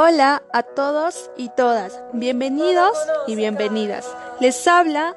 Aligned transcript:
Hola 0.00 0.44
a 0.52 0.62
todos 0.62 1.30
y 1.36 1.48
todas, 1.48 2.00
bienvenidos 2.12 2.96
y 3.26 3.34
bienvenidas. 3.34 4.06
Les 4.38 4.68
habla 4.68 5.16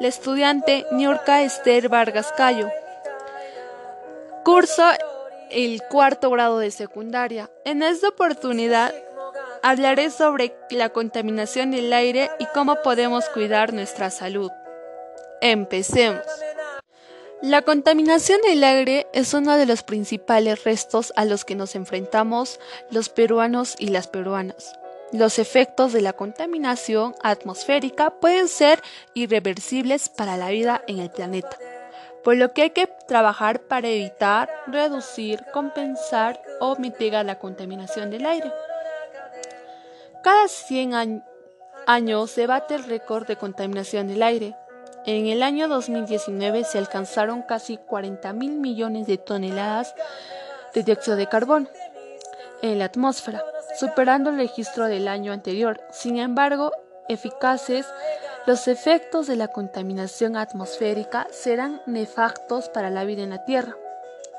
la 0.00 0.08
estudiante 0.08 0.86
Niurka 0.92 1.42
Esther 1.42 1.88
Vargas 1.88 2.32
Cayo. 2.36 2.68
Curso 4.44 4.82
el 5.50 5.82
cuarto 5.88 6.30
grado 6.30 6.58
de 6.58 6.70
secundaria. 6.70 7.50
En 7.64 7.82
esta 7.82 8.08
oportunidad 8.08 8.92
hablaré 9.62 10.10
sobre 10.10 10.54
la 10.70 10.90
contaminación 10.90 11.70
del 11.70 11.92
aire 11.92 12.30
y 12.38 12.46
cómo 12.46 12.76
podemos 12.82 13.28
cuidar 13.30 13.72
nuestra 13.72 14.10
salud. 14.10 14.50
Empecemos. 15.40 16.22
La 17.40 17.62
contaminación 17.62 18.40
del 18.42 18.64
aire 18.64 19.06
es 19.12 19.34
uno 19.34 19.56
de 19.56 19.66
los 19.66 19.82
principales 19.82 20.64
restos 20.64 21.12
a 21.14 21.24
los 21.24 21.44
que 21.44 21.54
nos 21.54 21.74
enfrentamos 21.74 22.58
los 22.90 23.10
peruanos 23.10 23.76
y 23.78 23.88
las 23.88 24.08
peruanas. 24.08 24.74
Los 25.14 25.38
efectos 25.38 25.92
de 25.92 26.00
la 26.00 26.12
contaminación 26.12 27.14
atmosférica 27.22 28.10
pueden 28.10 28.48
ser 28.48 28.82
irreversibles 29.14 30.08
para 30.08 30.36
la 30.36 30.50
vida 30.50 30.82
en 30.88 30.98
el 30.98 31.08
planeta, 31.08 31.56
por 32.24 32.36
lo 32.36 32.52
que 32.52 32.62
hay 32.62 32.70
que 32.70 32.88
trabajar 33.06 33.60
para 33.60 33.86
evitar, 33.86 34.50
reducir, 34.66 35.44
compensar 35.52 36.42
o 36.58 36.74
mitigar 36.74 37.24
la 37.24 37.38
contaminación 37.38 38.10
del 38.10 38.26
aire. 38.26 38.52
Cada 40.24 40.48
100 40.48 41.22
años 41.86 42.30
se 42.32 42.48
bate 42.48 42.74
el 42.74 42.82
récord 42.82 43.24
de 43.28 43.36
contaminación 43.36 44.08
del 44.08 44.20
aire, 44.20 44.56
en 45.06 45.26
el 45.26 45.44
año 45.44 45.68
2019 45.68 46.64
se 46.64 46.78
alcanzaron 46.78 47.42
casi 47.42 47.76
40 47.76 48.32
mil 48.32 48.56
millones 48.56 49.06
de 49.06 49.18
toneladas 49.18 49.94
de 50.74 50.82
dióxido 50.82 51.16
de 51.16 51.28
carbono 51.28 51.68
en 52.64 52.78
la 52.78 52.86
atmósfera, 52.86 53.44
superando 53.78 54.30
el 54.30 54.36
registro 54.36 54.86
del 54.86 55.06
año 55.06 55.32
anterior. 55.32 55.82
Sin 55.90 56.18
embargo, 56.18 56.72
eficaces, 57.08 57.86
los 58.46 58.68
efectos 58.68 59.26
de 59.26 59.36
la 59.36 59.48
contaminación 59.48 60.34
atmosférica 60.34 61.26
serán 61.30 61.82
nefastos 61.84 62.70
para 62.70 62.88
la 62.88 63.04
vida 63.04 63.22
en 63.22 63.30
la 63.30 63.44
Tierra. 63.44 63.76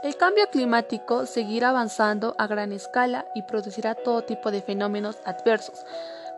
El 0.02 0.18
cambio 0.18 0.48
climático 0.50 1.28
seguirá 1.28 1.70
avanzando 1.70 2.36
a 2.40 2.48
gran 2.48 2.72
escala 2.72 3.26
y 3.36 3.44
producirá 3.44 3.94
todo 3.94 4.24
tipo 4.24 4.50
de 4.50 4.64
fenómenos 4.64 5.18
adversos, 5.24 5.86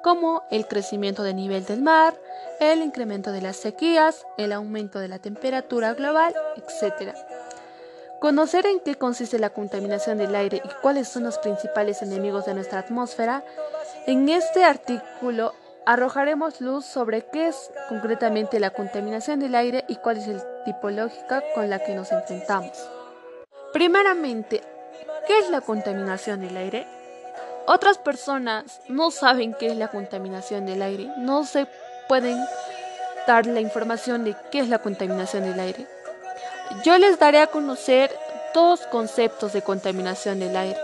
como 0.03 0.43
el 0.51 0.67
crecimiento 0.67 1.23
del 1.23 1.37
nivel 1.37 1.63
del 1.65 1.81
mar, 1.81 2.13
el 2.59 2.81
incremento 2.81 3.31
de 3.31 3.41
las 3.41 3.55
sequías, 3.55 4.25
el 4.37 4.51
aumento 4.51 4.99
de 4.99 5.07
la 5.07 5.19
temperatura 5.19 5.93
global, 5.93 6.35
etc. 6.57 7.15
Conocer 8.19 8.65
en 8.65 8.79
qué 8.79 8.95
consiste 8.95 9.37
la 9.37 9.51
contaminación 9.51 10.17
del 10.17 10.35
aire 10.35 10.59
y 10.63 10.69
cuáles 10.81 11.07
son 11.07 11.23
los 11.23 11.37
principales 11.37 12.01
enemigos 12.01 12.45
de 12.47 12.55
nuestra 12.55 12.79
atmósfera, 12.79 13.43
en 14.07 14.27
este 14.29 14.63
artículo 14.63 15.53
arrojaremos 15.85 16.59
luz 16.59 16.83
sobre 16.83 17.27
qué 17.27 17.47
es 17.47 17.69
concretamente 17.89 18.59
la 18.59 18.71
contaminación 18.71 19.39
del 19.39 19.53
aire 19.53 19.85
y 19.87 19.97
cuál 19.97 20.17
es 20.17 20.27
la 20.27 20.63
tipológica 20.65 21.43
con 21.53 21.69
la 21.69 21.77
que 21.77 21.93
nos 21.93 22.11
enfrentamos. 22.11 22.89
Primeramente, 23.71 24.61
¿qué 25.27 25.37
es 25.37 25.51
la 25.51 25.61
contaminación 25.61 26.41
del 26.41 26.57
aire? 26.57 26.87
Otras 27.67 27.99
personas 27.99 28.81
no 28.87 29.11
saben 29.11 29.53
qué 29.53 29.67
es 29.67 29.77
la 29.77 29.89
contaminación 29.89 30.65
del 30.65 30.81
aire, 30.81 31.07
no 31.17 31.45
se 31.45 31.67
pueden 32.07 32.43
dar 33.27 33.45
la 33.45 33.59
información 33.59 34.23
de 34.23 34.35
qué 34.51 34.59
es 34.59 34.69
la 34.69 34.79
contaminación 34.79 35.43
del 35.43 35.59
aire. 35.59 35.96
Yo 36.83 36.97
les 36.97 37.19
daré 37.19 37.39
a 37.39 37.47
conocer 37.47 38.15
dos 38.53 38.81
conceptos 38.87 39.53
de 39.53 39.61
contaminación 39.61 40.39
del 40.39 40.55
aire. 40.55 40.79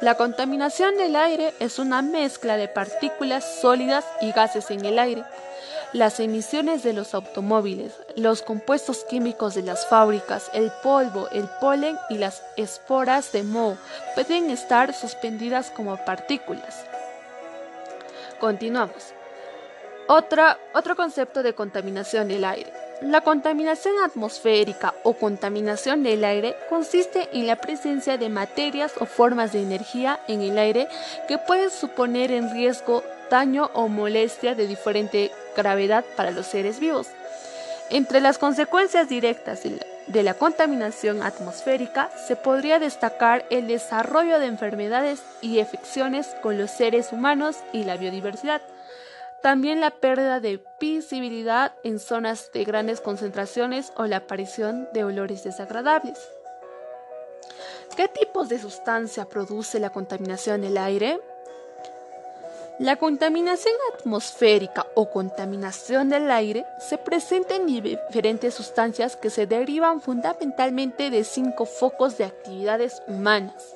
La 0.00 0.14
contaminación 0.14 0.96
del 0.96 1.16
aire 1.16 1.54
es 1.58 1.78
una 1.78 2.02
mezcla 2.02 2.56
de 2.56 2.68
partículas 2.68 3.60
sólidas 3.60 4.04
y 4.20 4.32
gases 4.32 4.70
en 4.70 4.84
el 4.84 4.98
aire 4.98 5.24
las 5.92 6.20
emisiones 6.20 6.82
de 6.82 6.92
los 6.92 7.14
automóviles, 7.14 7.94
los 8.16 8.42
compuestos 8.42 9.04
químicos 9.04 9.54
de 9.54 9.62
las 9.62 9.86
fábricas, 9.86 10.50
el 10.52 10.70
polvo, 10.82 11.28
el 11.30 11.48
polen 11.60 11.96
y 12.10 12.18
las 12.18 12.42
esporas 12.56 13.32
de 13.32 13.42
moho 13.42 13.78
pueden 14.14 14.50
estar 14.50 14.92
suspendidas 14.92 15.70
como 15.70 15.96
partículas. 16.04 16.84
Continuamos. 18.38 19.14
otro 20.08 20.96
concepto 20.96 21.42
de 21.42 21.54
contaminación 21.54 22.28
del 22.28 22.44
aire. 22.44 22.87
La 23.00 23.20
contaminación 23.20 23.94
atmosférica 24.04 24.92
o 25.04 25.12
contaminación 25.12 26.02
del 26.02 26.24
aire 26.24 26.56
consiste 26.68 27.28
en 27.32 27.46
la 27.46 27.54
presencia 27.54 28.18
de 28.18 28.28
materias 28.28 28.92
o 28.98 29.06
formas 29.06 29.52
de 29.52 29.62
energía 29.62 30.18
en 30.26 30.42
el 30.42 30.58
aire 30.58 30.88
que 31.28 31.38
pueden 31.38 31.70
suponer 31.70 32.32
en 32.32 32.50
riesgo 32.50 33.04
daño 33.30 33.70
o 33.74 33.86
molestia 33.86 34.56
de 34.56 34.66
diferente 34.66 35.30
gravedad 35.56 36.04
para 36.16 36.32
los 36.32 36.46
seres 36.46 36.80
vivos. 36.80 37.06
Entre 37.90 38.20
las 38.20 38.36
consecuencias 38.36 39.08
directas 39.08 39.62
de 40.08 40.22
la 40.24 40.34
contaminación 40.34 41.22
atmosférica 41.22 42.10
se 42.26 42.34
podría 42.34 42.80
destacar 42.80 43.44
el 43.48 43.68
desarrollo 43.68 44.40
de 44.40 44.46
enfermedades 44.46 45.22
y 45.40 45.60
afecciones 45.60 46.34
con 46.42 46.58
los 46.58 46.72
seres 46.72 47.12
humanos 47.12 47.58
y 47.72 47.84
la 47.84 47.96
biodiversidad. 47.96 48.60
También 49.42 49.80
la 49.80 49.90
pérdida 49.90 50.40
de 50.40 50.60
visibilidad 50.80 51.74
en 51.84 52.00
zonas 52.00 52.50
de 52.52 52.64
grandes 52.64 53.00
concentraciones 53.00 53.92
o 53.96 54.06
la 54.06 54.18
aparición 54.18 54.88
de 54.92 55.04
olores 55.04 55.44
desagradables. 55.44 56.18
¿Qué 57.96 58.08
tipos 58.08 58.48
de 58.48 58.58
sustancia 58.58 59.26
produce 59.26 59.78
la 59.78 59.90
contaminación 59.90 60.62
del 60.62 60.76
aire? 60.76 61.20
La 62.80 62.94
contaminación 62.96 63.74
atmosférica 63.92 64.86
o 64.94 65.10
contaminación 65.10 66.10
del 66.10 66.30
aire 66.30 66.64
se 66.78 66.96
presenta 66.96 67.56
en 67.56 67.66
diferentes 67.66 68.54
sustancias 68.54 69.16
que 69.16 69.30
se 69.30 69.46
derivan 69.46 70.00
fundamentalmente 70.00 71.10
de 71.10 71.24
cinco 71.24 71.64
focos 71.64 72.18
de 72.18 72.24
actividades 72.24 73.02
humanas. 73.08 73.74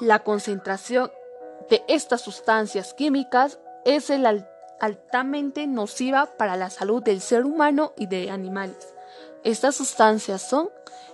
La 0.00 0.18
concentración 0.18 1.10
de 1.70 1.82
estas 1.88 2.20
sustancias 2.20 2.92
químicas 2.92 3.58
es 3.86 4.10
altamente 4.80 5.66
nociva 5.66 6.26
para 6.26 6.56
la 6.56 6.70
salud 6.70 7.02
del 7.02 7.20
ser 7.20 7.44
humano 7.44 7.92
y 7.96 8.06
de 8.06 8.30
animales. 8.30 8.94
Estas 9.44 9.76
sustancias 9.76 10.42
son 10.42 10.70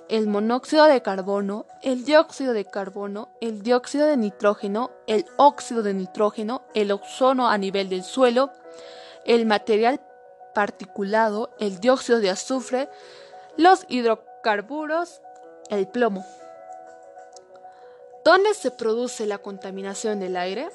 el 0.09 0.27
monóxido 0.28 0.84
de 0.84 1.03
carbono, 1.03 1.66
el 1.82 2.04
dióxido 2.04 2.53
de 2.53 2.65
carbono, 2.65 3.28
el 3.41 3.62
dióxido 3.62 4.06
de 4.06 4.16
nitrógeno, 4.16 4.91
el 5.06 5.27
óxido 5.37 5.82
de 5.82 5.94
nitrógeno, 5.94 6.62
el 6.75 6.93
ozono 6.93 7.49
a 7.49 7.59
nivel 7.59 7.88
del 7.88 8.04
suelo, 8.04 8.50
el 9.25 9.47
material 9.47 10.00
particulado, 10.54 11.50
el 11.59 11.81
dióxido 11.81 12.21
de 12.21 12.31
azufre, 12.31 12.88
los 13.56 13.84
hidrocarburos, 13.88 15.21
el 15.71 15.88
plomo. 15.88 16.25
¿Dónde 18.25 18.54
se 18.54 18.71
produce 18.71 19.27
la 19.27 19.38
contaminación 19.38 20.21
del 20.21 20.37
aire? 20.37 20.69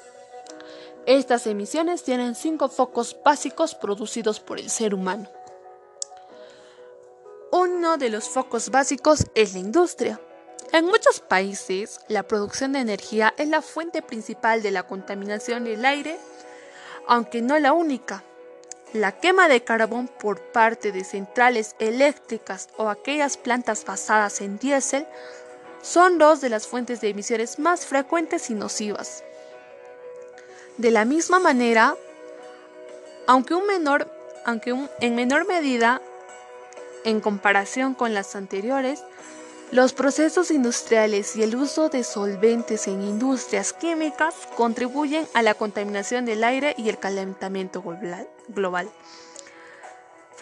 Estas 1.06 1.48
emisiones 1.48 2.04
tienen 2.04 2.36
cinco 2.36 2.68
focos 2.68 3.16
básicos 3.24 3.74
producidos 3.74 4.38
por 4.38 4.60
el 4.60 4.70
ser 4.70 4.94
humano. 4.94 5.28
Uno 7.50 7.96
de 7.96 8.08
los 8.08 8.28
focos 8.28 8.70
básicos 8.70 9.26
es 9.34 9.52
la 9.52 9.58
industria. 9.58 10.20
En 10.72 10.84
muchos 10.84 11.18
países, 11.18 11.98
la 12.06 12.22
producción 12.22 12.72
de 12.72 12.78
energía 12.78 13.34
es 13.36 13.48
la 13.48 13.62
fuente 13.62 14.00
principal 14.00 14.62
de 14.62 14.70
la 14.70 14.84
contaminación 14.84 15.64
del 15.64 15.84
aire, 15.84 16.18
aunque 17.08 17.42
no 17.42 17.58
la 17.58 17.72
única. 17.72 18.22
La 18.92 19.18
quema 19.18 19.48
de 19.48 19.64
carbón 19.64 20.06
por 20.06 20.40
parte 20.52 20.92
de 20.92 21.02
centrales 21.02 21.74
eléctricas 21.80 22.68
o 22.76 22.88
aquellas 22.88 23.36
plantas 23.36 23.84
basadas 23.84 24.40
en 24.40 24.58
diésel 24.58 25.06
son 25.82 26.18
dos 26.18 26.40
de 26.40 26.48
las 26.48 26.68
fuentes 26.68 27.00
de 27.00 27.08
emisiones 27.08 27.58
más 27.58 27.86
frecuentes 27.86 28.50
y 28.50 28.54
nocivas. 28.54 29.24
De 30.78 30.90
la 30.90 31.04
misma 31.04 31.38
manera, 31.38 31.96
aunque, 33.26 33.54
en 35.00 35.14
menor 35.14 35.46
medida 35.46 36.00
en 37.04 37.20
comparación 37.20 37.94
con 37.94 38.14
las 38.14 38.36
anteriores, 38.36 39.02
los 39.70 39.94
procesos 39.94 40.50
industriales 40.50 41.34
y 41.34 41.42
el 41.42 41.56
uso 41.56 41.88
de 41.88 42.04
solventes 42.04 42.86
en 42.88 43.02
industrias 43.02 43.72
químicas 43.72 44.34
contribuyen 44.56 45.26
a 45.32 45.42
la 45.42 45.54
contaminación 45.54 46.26
del 46.26 46.44
aire 46.44 46.74
y 46.76 46.90
el 46.90 46.98
calentamiento 46.98 47.82
global. 48.48 48.90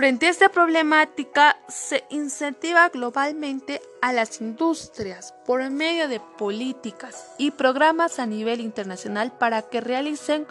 Frente 0.00 0.28
a 0.28 0.30
esta 0.30 0.48
problemática, 0.48 1.58
se 1.68 2.04
incentiva 2.08 2.88
globalmente 2.88 3.82
a 4.00 4.14
las 4.14 4.40
industrias 4.40 5.34
por 5.44 5.68
medio 5.68 6.08
de 6.08 6.20
políticas 6.38 7.26
y 7.36 7.50
programas 7.50 8.18
a 8.18 8.24
nivel 8.24 8.62
internacional 8.62 9.30
para 9.30 9.60
que 9.60 9.82
realicen 9.82 10.46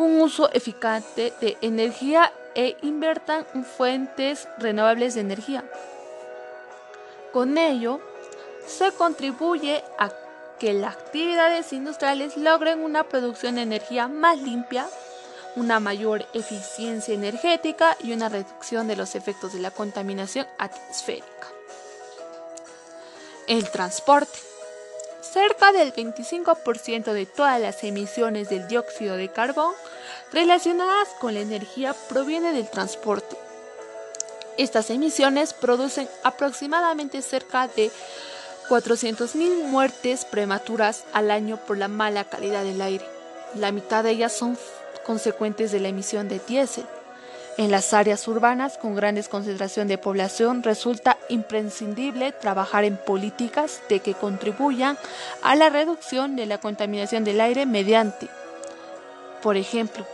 un 0.00 0.20
uso 0.20 0.50
eficaz 0.52 1.04
de 1.14 1.56
energía 1.60 2.32
e 2.56 2.76
inviertan 2.82 3.46
en 3.54 3.64
fuentes 3.64 4.48
renovables 4.58 5.14
de 5.14 5.20
energía. 5.20 5.62
Con 7.32 7.58
ello, 7.58 8.00
se 8.66 8.90
contribuye 8.90 9.84
a 10.00 10.10
que 10.58 10.72
las 10.72 10.96
actividades 10.96 11.72
industriales 11.72 12.36
logren 12.36 12.80
una 12.80 13.04
producción 13.04 13.54
de 13.54 13.62
energía 13.62 14.08
más 14.08 14.42
limpia, 14.42 14.88
una 15.56 15.80
mayor 15.80 16.26
eficiencia 16.32 17.14
energética 17.14 17.96
y 18.00 18.12
una 18.12 18.28
reducción 18.28 18.86
de 18.86 18.96
los 18.96 19.14
efectos 19.14 19.52
de 19.52 19.60
la 19.60 19.70
contaminación 19.70 20.46
atmosférica. 20.58 21.26
El 23.46 23.68
transporte. 23.70 24.38
Cerca 25.20 25.72
del 25.72 25.92
25% 25.92 27.12
de 27.12 27.26
todas 27.26 27.60
las 27.60 27.84
emisiones 27.84 28.48
del 28.48 28.66
dióxido 28.68 29.16
de 29.16 29.30
carbón 29.30 29.74
relacionadas 30.32 31.08
con 31.20 31.34
la 31.34 31.40
energía 31.40 31.94
proviene 32.08 32.52
del 32.52 32.68
transporte. 32.68 33.36
Estas 34.56 34.90
emisiones 34.90 35.52
producen 35.52 36.08
aproximadamente 36.22 37.22
cerca 37.22 37.68
de 37.68 37.90
400.000 38.68 39.64
muertes 39.64 40.24
prematuras 40.24 41.04
al 41.12 41.30
año 41.30 41.56
por 41.56 41.76
la 41.76 41.88
mala 41.88 42.24
calidad 42.24 42.62
del 42.62 42.80
aire. 42.80 43.04
La 43.54 43.72
mitad 43.72 44.04
de 44.04 44.10
ellas 44.10 44.32
son 44.32 44.56
consecuentes 45.04 45.72
de 45.72 45.80
la 45.80 45.88
emisión 45.88 46.28
de 46.28 46.40
diésel. 46.46 46.86
En 47.56 47.70
las 47.70 47.92
áreas 47.92 48.26
urbanas 48.28 48.78
con 48.78 48.94
grandes 48.94 49.28
concentración 49.28 49.88
de 49.88 49.98
población 49.98 50.62
resulta 50.62 51.18
imprescindible 51.28 52.32
trabajar 52.32 52.84
en 52.84 52.96
políticas 52.96 53.82
de 53.88 54.00
que 54.00 54.14
contribuyan 54.14 54.96
a 55.42 55.56
la 55.56 55.68
reducción 55.68 56.36
de 56.36 56.46
la 56.46 56.58
contaminación 56.58 57.24
del 57.24 57.40
aire 57.40 57.66
mediante, 57.66 58.28
por 59.42 59.56
ejemplo, 59.56 60.06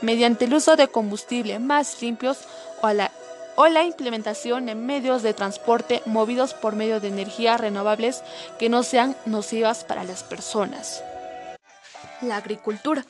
mediante 0.00 0.44
el 0.44 0.54
uso 0.54 0.76
de 0.76 0.88
combustible 0.88 1.58
más 1.58 2.00
limpios 2.02 2.38
o 2.82 2.90
la 2.92 3.10
o 3.56 3.68
la 3.68 3.84
implementación 3.84 4.66
de 4.66 4.74
medios 4.74 5.22
de 5.22 5.34
transporte 5.34 6.02
movidos 6.06 6.54
por 6.54 6.74
medio 6.74 7.00
de 7.00 7.08
energías 7.08 7.60
renovables 7.60 8.22
que 8.58 8.68
no 8.68 8.82
sean 8.82 9.16
nocivas 9.26 9.84
para 9.84 10.04
las 10.04 10.22
personas. 10.22 11.02
La 12.22 12.36
agricultura. 12.36 13.04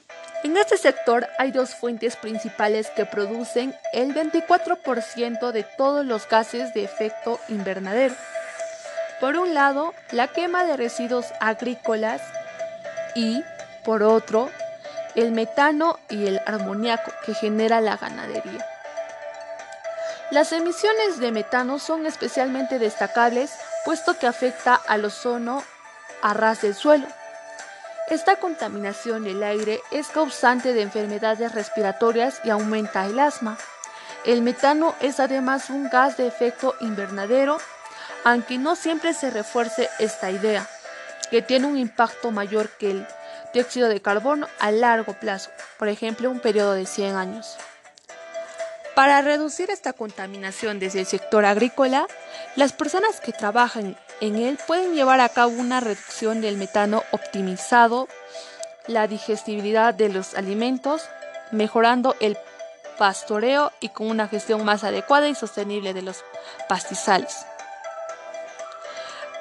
En 0.45 0.57
este 0.57 0.77
sector 0.77 1.29
hay 1.39 1.53
dos 1.53 1.77
fuentes 1.77 2.17
principales 2.17 2.91
que 2.91 3.07
producen 3.07 3.77
el 3.93 4.13
24% 4.13 5.53
de 5.53 5.63
todos 5.63 6.05
los 6.05 6.29
gases 6.29 6.75
de 6.75 6.83
efecto 6.83 7.39
invernadero. 7.49 8.17
Por 9.21 9.37
un 9.37 9.55
lado, 9.55 9.95
la 10.11 10.27
quema 10.27 10.65
de 10.65 10.77
residuos 10.77 11.27
agrícolas 11.39 12.21
y, 13.15 13.45
por 13.85 14.03
otro, 14.03 14.51
el 15.15 15.31
metano 15.31 16.01
y 16.11 16.27
el 16.27 16.41
amoníaco 16.45 17.13
que 17.25 17.35
genera 17.35 17.81
la 17.81 17.97
ganadería. 17.97 18.67
Las 20.33 20.51
emisiones 20.53 21.21
de 21.21 21.31
metano 21.31 21.79
son 21.79 22.05
especialmente 22.05 22.81
destacables 22.81 23.53
puesto 23.85 24.19
que 24.19 24.27
afecta 24.27 24.75
al 24.75 25.05
ozono 25.05 25.63
a 26.21 26.35
ras 26.35 26.63
del 26.63 26.75
suelo. 26.75 27.07
Esta 28.09 28.37
contaminación 28.37 29.25
del 29.25 29.43
aire 29.43 29.81
es 29.91 30.09
causante 30.09 30.75
de 30.75 30.83
enfermedades 30.83 31.53
respiratorias 31.53 32.41
y 32.45 32.51
aumenta 32.51 33.07
el 33.07 33.19
asma. 33.19 33.57
El 34.25 34.43
metano 34.43 34.95
es 35.01 35.21
además 35.21 35.71
un 35.71 35.89
gas 35.89 36.17
de 36.17 36.27
efecto 36.27 36.75
invernadero, 36.81 37.59
aunque 38.25 38.59
no 38.59 38.77
siempre 38.77 39.15
se 39.15 39.31
refuerce 39.31 39.89
esta 39.99 40.31
idea, 40.31 40.69
que 41.31 41.43
tiene 41.43 41.67
un 41.67 41.79
impacto 41.79 42.31
mayor 42.31 42.69
que 42.71 42.91
el 42.91 43.07
dióxido 43.55 43.89
de 43.89 44.03
carbono 44.03 44.49
a 44.59 44.71
largo 44.71 45.15
plazo, 45.15 45.51
por 45.79 45.89
ejemplo 45.89 46.31
un 46.31 46.41
periodo 46.41 46.75
de 46.75 46.87
100 46.87 47.17
años. 47.17 47.57
Para 48.95 49.23
reducir 49.23 49.71
esta 49.71 49.95
contaminación 49.95 50.79
desde 50.79 51.01
el 51.01 51.07
sector 51.07 51.47
agrícola, 51.47 52.07
las 52.57 52.73
personas 52.73 53.21
que 53.21 53.33
trabajan 53.33 53.97
en 54.23 54.37
él 54.37 54.57
pueden 54.69 54.95
llevar 54.95 55.19
a 55.21 55.29
cabo 55.29 55.51
una 55.51 55.81
reducción 55.81 56.41
del 56.41 56.57
metano 56.57 57.03
optimizado, 57.11 58.07
la 58.87 59.09
digestibilidad 59.09 59.95
de 59.95 60.11
los 60.11 60.35
alimentos, 60.35 61.03
mejorando 61.51 62.15
el 62.21 62.39
pastoreo 62.99 63.73
y 63.81 63.89
con 63.89 64.07
una 64.07 64.29
gestión 64.29 64.65
más 64.65 64.85
adecuada 64.85 65.29
y 65.29 65.35
sostenible 65.35 65.93
de 65.93 66.03
los 66.03 66.25
pastizales. 66.69 67.47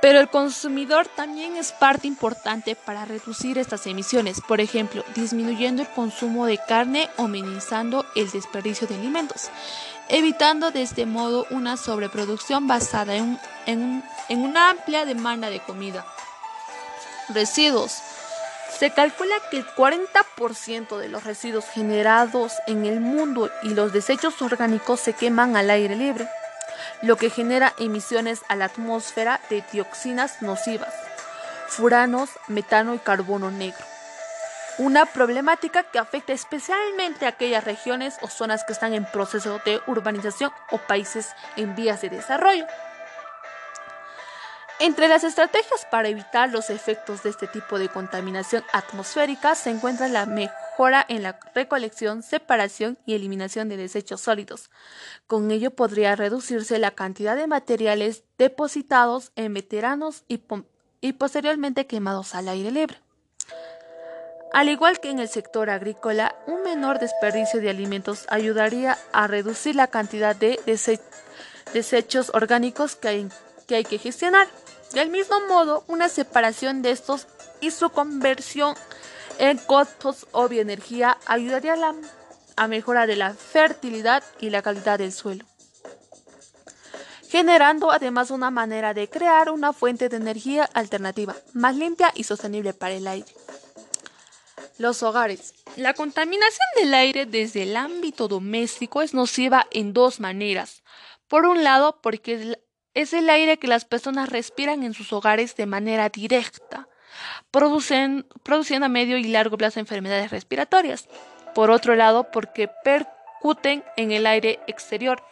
Pero 0.01 0.19
el 0.19 0.29
consumidor 0.29 1.07
también 1.15 1.57
es 1.57 1.73
parte 1.73 2.07
importante 2.07 2.75
para 2.75 3.05
reducir 3.05 3.59
estas 3.59 3.85
emisiones, 3.85 4.41
por 4.41 4.61
ejemplo, 4.61 5.03
disminuyendo 5.13 5.83
el 5.83 5.89
consumo 5.89 6.47
de 6.47 6.57
carne 6.57 7.07
o 7.17 7.27
minimizando 7.27 8.03
el 8.15 8.31
desperdicio 8.31 8.87
de 8.87 8.95
alimentos, 8.95 9.51
evitando 10.11 10.71
de 10.71 10.81
este 10.81 11.05
modo 11.05 11.47
una 11.49 11.77
sobreproducción 11.77 12.67
basada 12.67 13.15
en, 13.15 14.03
una 14.29 14.69
amplia 14.69 15.05
demanda 15.05 15.49
de 15.49 15.61
comida. 15.61 16.05
Residuos. 17.29 17.97
Se 18.77 18.91
calcula 18.91 19.35
que 19.49 19.57
el 19.57 19.65
40% 19.65 20.97
de 20.97 21.07
los 21.07 21.23
residuos 21.23 21.65
generados 21.65 22.53
en 22.67 22.85
el 22.85 22.99
mundo 22.99 23.49
y 23.63 23.69
los 23.69 23.93
desechos 23.93 24.41
orgánicos 24.41 24.99
se 24.99 25.13
queman 25.13 25.55
al 25.55 25.69
aire 25.69 25.95
libre 25.95 26.27
lo 27.01 27.15
que 27.15 27.29
genera 27.29 27.73
emisiones 27.79 28.41
a 28.47 28.55
la 28.55 28.65
atmósfera 28.65 29.39
de 29.49 29.63
dioxinas 29.71 30.41
nocivas, 30.41 30.93
furanos, 31.67 32.29
metano 32.47 32.95
y 32.95 32.99
carbono 32.99 33.51
negro. 33.51 33.90
Una 34.77 35.05
problemática 35.05 35.83
que 35.83 35.99
afecta 35.99 36.33
especialmente 36.33 37.25
a 37.25 37.29
aquellas 37.29 37.63
regiones 37.63 38.17
o 38.21 38.27
zonas 38.27 38.63
que 38.63 38.73
están 38.73 38.93
en 38.93 39.05
proceso 39.05 39.59
de 39.65 39.81
urbanización 39.85 40.51
o 40.71 40.77
países 40.77 41.29
en 41.57 41.75
vías 41.75 42.01
de 42.01 42.09
desarrollo. 42.09 42.65
Entre 44.79 45.07
las 45.07 45.23
estrategias 45.23 45.85
para 45.91 46.07
evitar 46.07 46.49
los 46.49 46.71
efectos 46.71 47.21
de 47.21 47.29
este 47.29 47.45
tipo 47.45 47.77
de 47.77 47.89
contaminación 47.89 48.63
atmosférica 48.73 49.53
se 49.53 49.69
encuentra 49.69 50.07
la 50.07 50.25
mejora 50.25 51.05
en 51.07 51.21
la 51.21 51.39
recolección, 51.53 52.23
separación 52.23 52.97
y 53.05 53.13
eliminación 53.13 53.69
de 53.69 53.77
desechos 53.77 54.21
sólidos. 54.21 54.71
Con 55.27 55.51
ello 55.51 55.69
podría 55.69 56.15
reducirse 56.15 56.79
la 56.79 56.91
cantidad 56.91 57.35
de 57.35 57.45
materiales 57.45 58.23
depositados 58.39 59.31
en 59.35 59.53
veteranos 59.53 60.23
y, 60.27 60.41
y 60.99 61.13
posteriormente 61.13 61.85
quemados 61.85 62.33
al 62.33 62.49
aire 62.49 62.71
libre. 62.71 62.97
Al 64.53 64.67
igual 64.67 64.99
que 64.99 65.09
en 65.09 65.19
el 65.19 65.29
sector 65.29 65.69
agrícola, 65.69 66.35
un 66.45 66.63
menor 66.63 66.99
desperdicio 66.99 67.61
de 67.61 67.69
alimentos 67.69 68.25
ayudaría 68.27 68.97
a 69.13 69.27
reducir 69.27 69.75
la 69.75 69.87
cantidad 69.87 70.35
de 70.35 70.59
desechos 71.73 72.31
orgánicos 72.33 72.97
que 72.97 73.29
hay, 73.67 73.85
que 73.85 73.97
gestionar. 73.97 74.47
Del 74.93 75.09
mismo 75.09 75.39
modo, 75.47 75.85
una 75.87 76.09
separación 76.09 76.81
de 76.81 76.91
estos 76.91 77.27
y 77.61 77.71
su 77.71 77.91
conversión 77.91 78.75
en 79.39 79.57
costos 79.57 80.27
o 80.33 80.49
bioenergía 80.49 81.17
ayudaría 81.27 81.73
a, 81.73 81.77
la, 81.77 81.95
a 82.57 82.67
mejorar 82.67 83.07
la 83.07 83.33
fertilidad 83.33 84.21
y 84.41 84.49
la 84.49 84.61
calidad 84.61 84.99
del 84.99 85.13
suelo, 85.13 85.45
generando 87.29 87.89
además 87.91 88.31
una 88.31 88.51
manera 88.51 88.93
de 88.93 89.09
crear 89.09 89.49
una 89.49 89.71
fuente 89.71 90.09
de 90.09 90.17
energía 90.17 90.69
alternativa 90.73 91.37
más 91.53 91.77
limpia 91.77 92.11
y 92.15 92.25
sostenible 92.25 92.73
para 92.73 92.95
el 92.95 93.07
aire. 93.07 93.33
Los 94.77 95.03
hogares. 95.03 95.53
La 95.75 95.93
contaminación 95.93 96.67
del 96.75 96.93
aire 96.93 97.25
desde 97.25 97.63
el 97.63 97.75
ámbito 97.77 98.27
doméstico 98.27 99.01
es 99.01 99.13
nociva 99.13 99.67
en 99.71 99.93
dos 99.93 100.19
maneras. 100.19 100.83
Por 101.27 101.45
un 101.45 101.63
lado, 101.63 101.99
porque 102.01 102.57
es 102.93 103.13
el 103.13 103.29
aire 103.29 103.57
que 103.57 103.67
las 103.67 103.85
personas 103.85 104.29
respiran 104.29 104.83
en 104.83 104.93
sus 104.93 105.13
hogares 105.13 105.55
de 105.55 105.65
manera 105.65 106.09
directa, 106.09 106.87
producen, 107.51 108.25
produciendo 108.43 108.87
a 108.87 108.89
medio 108.89 109.17
y 109.17 109.23
largo 109.23 109.57
plazo 109.57 109.79
enfermedades 109.79 110.31
respiratorias. 110.31 111.07
Por 111.53 111.69
otro 111.69 111.95
lado, 111.95 112.31
porque 112.31 112.69
percuten 112.83 113.83
en 113.97 114.11
el 114.11 114.25
aire 114.25 114.59
exterior. 114.67 115.23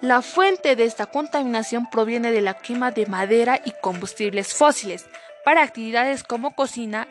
La 0.00 0.22
fuente 0.22 0.76
de 0.76 0.84
esta 0.84 1.06
contaminación 1.06 1.90
proviene 1.90 2.30
de 2.32 2.40
la 2.40 2.54
quema 2.54 2.92
de 2.92 3.06
madera 3.06 3.60
y 3.64 3.72
combustibles 3.80 4.54
fósiles 4.54 5.06
para 5.44 5.62
actividades 5.62 6.22
como 6.22 6.54
cocina, 6.54 7.08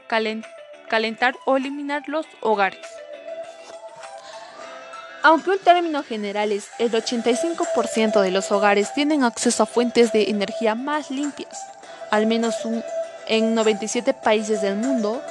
calentar 0.88 1.36
o 1.46 1.58
eliminar 1.58 2.04
los 2.08 2.26
hogares. 2.42 2.86
Aunque 5.24 5.52
en 5.52 5.60
términos 5.60 6.06
generales 6.06 6.70
el 6.80 6.92
85% 6.92 8.22
de 8.22 8.32
los 8.32 8.52
hogares 8.52 8.94
tienen 8.94 9.24
acceso 9.24 9.64
a 9.64 9.66
fuentes 9.66 10.12
de 10.14 10.30
energía 10.30 10.76
más 10.76 11.12
limpias, 11.12 11.60
al 12.12 12.28
menos 12.28 12.56
en 13.28 13.54
97 13.56 14.14
países 14.14 14.62
del 14.62 14.78
mundo, 14.78 15.22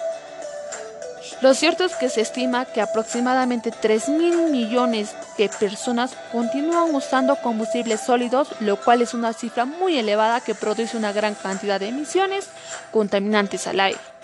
Lo 1.42 1.52
cierto 1.52 1.84
es 1.84 1.94
que 1.96 2.08
se 2.08 2.22
estima 2.22 2.64
que 2.64 2.80
aproximadamente 2.80 3.70
3 3.70 4.08
mil 4.08 4.50
millones 4.50 5.14
de 5.36 5.50
personas 5.50 6.16
continúan 6.32 6.94
usando 6.94 7.36
combustibles 7.36 8.00
sólidos, 8.00 8.48
lo 8.60 8.76
cual 8.82 9.02
es 9.02 9.12
una 9.12 9.34
cifra 9.34 9.66
muy 9.66 9.98
elevada 9.98 10.40
que 10.40 10.54
produce 10.54 10.96
una 10.96 11.12
gran 11.12 11.34
cantidad 11.34 11.78
de 11.78 11.88
emisiones 11.88 12.48
contaminantes 12.90 13.66
al 13.66 13.80
aire. 13.80 14.15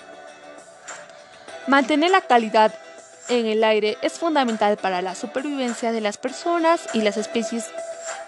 Mantener 1.67 2.11
la 2.11 2.21
calidad 2.21 2.75
en 3.29 3.47
el 3.47 3.63
aire 3.63 3.97
es 4.03 4.15
fundamental 4.15 4.77
para 4.77 5.01
la 5.01 5.15
supervivencia 5.15 5.93
de 5.93 6.01
las 6.01 6.19
personas 6.19 6.89
y 6.93 7.03
las 7.03 7.17
especies 7.17 7.67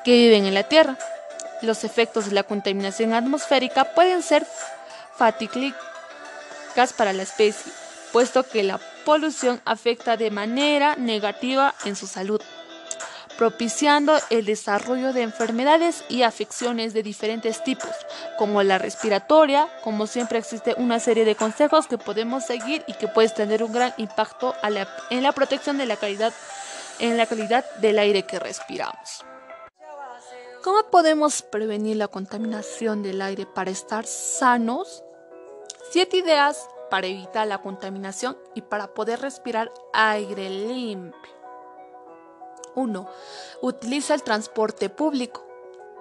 que 0.05 0.12
viven 0.12 0.47
en 0.47 0.55
la 0.55 0.62
Tierra. 0.64 0.97
Los 1.62 1.83
efectos 1.83 2.26
de 2.26 2.33
la 2.33 2.45
contaminación 2.45 3.12
atmosférica 3.12 3.95
pueden 3.95 4.23
ser 4.23 4.47
fatídicos 5.17 5.81
para 6.97 7.12
la 7.12 7.23
especie, 7.23 7.73
puesto 8.12 8.43
que 8.43 8.62
la 8.62 8.79
polución 9.05 9.61
afecta 9.64 10.17
de 10.17 10.31
manera 10.31 10.97
negativa 10.97 11.75
en 11.85 11.97
su 11.97 12.07
salud, 12.07 12.41
propiciando 13.37 14.17
el 14.31 14.45
desarrollo 14.45 15.12
de 15.12 15.23
enfermedades 15.23 16.05
y 16.09 16.23
afecciones 16.23 16.95
de 16.95 17.03
diferentes 17.03 17.62
tipos, 17.64 17.91
como 18.38 18.62
la 18.62 18.79
respiratoria, 18.79 19.69
como 19.83 20.07
siempre 20.07 20.38
existe 20.38 20.75
una 20.79 21.00
serie 21.00 21.25
de 21.25 21.35
consejos 21.35 21.87
que 21.87 21.99
podemos 21.99 22.45
seguir 22.45 22.85
y 22.87 22.95
que 22.95 23.09
pueden 23.09 23.35
tener 23.35 23.62
un 23.62 23.73
gran 23.73 23.93
impacto 23.97 24.55
en 25.11 25.23
la 25.23 25.33
protección 25.33 25.79
de 25.79 25.87
la 25.87 25.97
calidad, 25.97 26.33
en 26.99 27.17
la 27.17 27.26
calidad 27.26 27.64
del 27.76 27.99
aire 27.99 28.25
que 28.25 28.38
respiramos. 28.38 29.25
¿Cómo 30.62 30.91
podemos 30.91 31.43
prevenir 31.43 31.99
la 31.99 32.09
contaminación 32.09 33.03
del 33.03 33.21
aire 33.21 33.45
para 33.45 33.71
estar 33.71 34.07
sanos? 34.07 35.05
Siete 35.91 36.17
ideas 36.17 36.69
para 36.91 37.07
evitar 37.07 37.47
la 37.47 37.59
contaminación 37.59 38.38
y 38.55 38.62
para 38.62 38.95
poder 38.95 39.21
respirar 39.21 39.71
aire 39.93 40.49
limpio. 40.49 41.34
1. 42.75 43.09
Utiliza 43.62 44.14
el 44.14 44.23
transporte 44.23 44.90
público. 44.90 45.45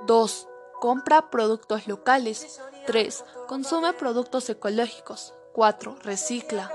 2. 0.06 0.48
Compra 0.80 1.30
productos 1.30 1.88
locales. 1.88 2.62
3. 2.88 3.24
Consume 3.48 3.94
productos 3.94 4.50
ecológicos. 4.50 5.34
4. 5.54 5.98
Recicla. 6.04 6.72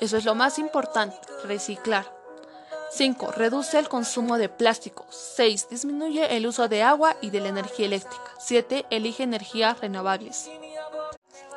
Eso 0.00 0.16
es 0.16 0.24
lo 0.24 0.34
más 0.34 0.58
importante, 0.58 1.16
reciclar. 1.44 2.12
5. 2.90 3.32
Reduce 3.32 3.78
el 3.78 3.88
consumo 3.88 4.38
de 4.38 4.48
plástico. 4.48 5.06
6. 5.10 5.68
Disminuye 5.68 6.36
el 6.36 6.46
uso 6.46 6.68
de 6.68 6.82
agua 6.82 7.16
y 7.20 7.30
de 7.30 7.40
la 7.40 7.48
energía 7.48 7.86
eléctrica. 7.86 8.24
7. 8.38 8.86
Elige 8.90 9.24
energías 9.24 9.80
renovables. 9.80 10.48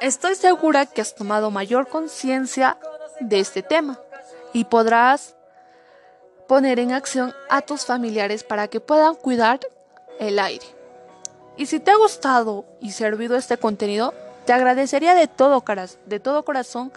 Estoy 0.02 0.36
segura 0.36 0.86
que 0.86 1.02
has 1.02 1.16
tomado 1.16 1.52
mayor 1.52 1.88
conciencia 1.88 2.78
de 3.20 3.40
este 3.40 3.64
tema 3.64 4.00
y 4.54 4.66
podrás 4.66 5.37
poner 6.48 6.80
en 6.80 6.94
acción 6.94 7.34
a 7.50 7.62
tus 7.62 7.86
familiares 7.86 8.44
para 8.44 8.68
que 8.68 8.80
puedan 8.80 9.16
cuidar 9.16 9.60
el 10.20 10.40
aire. 10.40 10.66
Y 11.58 11.66
si 11.66 11.80
te 11.80 11.92
ha 11.92 11.98
gustado 11.98 12.66
y 12.82 12.92
servido 12.92 13.36
este 13.36 13.58
contenido, 13.58 14.14
te 14.48 14.54
agradecería 14.54 15.14
de 15.14 15.28
todo, 15.28 15.62
corazón 16.46 16.94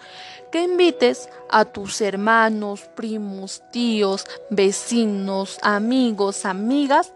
que 0.52 0.62
invites 0.62 1.28
a 1.49 1.64
tus 1.64 2.00
hermanos, 2.00 2.83
primos, 2.95 3.62
tíos, 3.73 4.25
vecinos, 4.50 5.59
amigos, 5.62 6.45
amigas, 6.45 7.12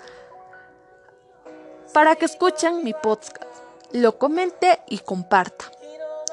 para 1.93 2.17
que 2.17 2.25
escuchen 2.25 2.83
mi 2.83 2.95
podcast, 2.95 3.62
lo 3.93 4.19
comente 4.19 4.81
y 4.88 4.99
comparta. 4.99 5.67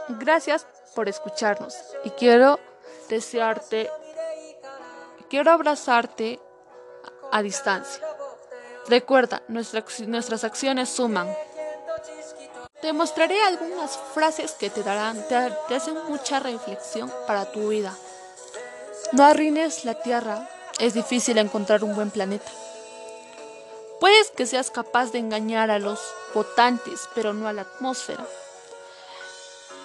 Gracias 0.10 0.66
por 0.96 1.08
escucharnos 1.08 1.78
y 2.04 2.10
quiero 2.10 2.60
desearte, 3.08 3.88
quiero 5.32 5.52
abrazarte 5.52 6.42
a 7.32 7.42
distancia. 7.42 8.04
Recuerda, 8.90 9.42
nuestras 9.48 10.44
acciones 10.44 10.90
suman. 10.90 11.34
Te 12.82 12.92
mostraré 12.92 13.42
algunas 13.42 13.98
frases 14.14 14.52
que 14.52 14.70
te 14.70 14.84
darán, 14.84 15.26
te, 15.30 15.36
hacen 15.74 15.96
mucha 16.10 16.42
reflexión 16.42 17.10
para 17.28 17.50
tu 17.50 17.70
vida. 17.70 17.96
No 19.14 19.24
arruines 19.24 19.86
la 19.86 19.94
tierra, 19.94 20.50
es 20.80 20.96
difícil 20.96 21.38
encontrar 21.38 21.86
un 21.86 21.96
buen 21.96 22.12
planeta. 22.12 22.52
Puedes 24.02 24.32
que 24.32 24.46
seas 24.46 24.70
capaz 24.70 25.14
de 25.14 25.20
engañar 25.20 25.72
a 25.72 25.80
los 25.80 26.02
votantes, 26.34 27.08
pero 27.16 27.32
no 27.32 27.48
a 27.48 27.54
la 27.54 27.62
atmósfera. 27.62 28.26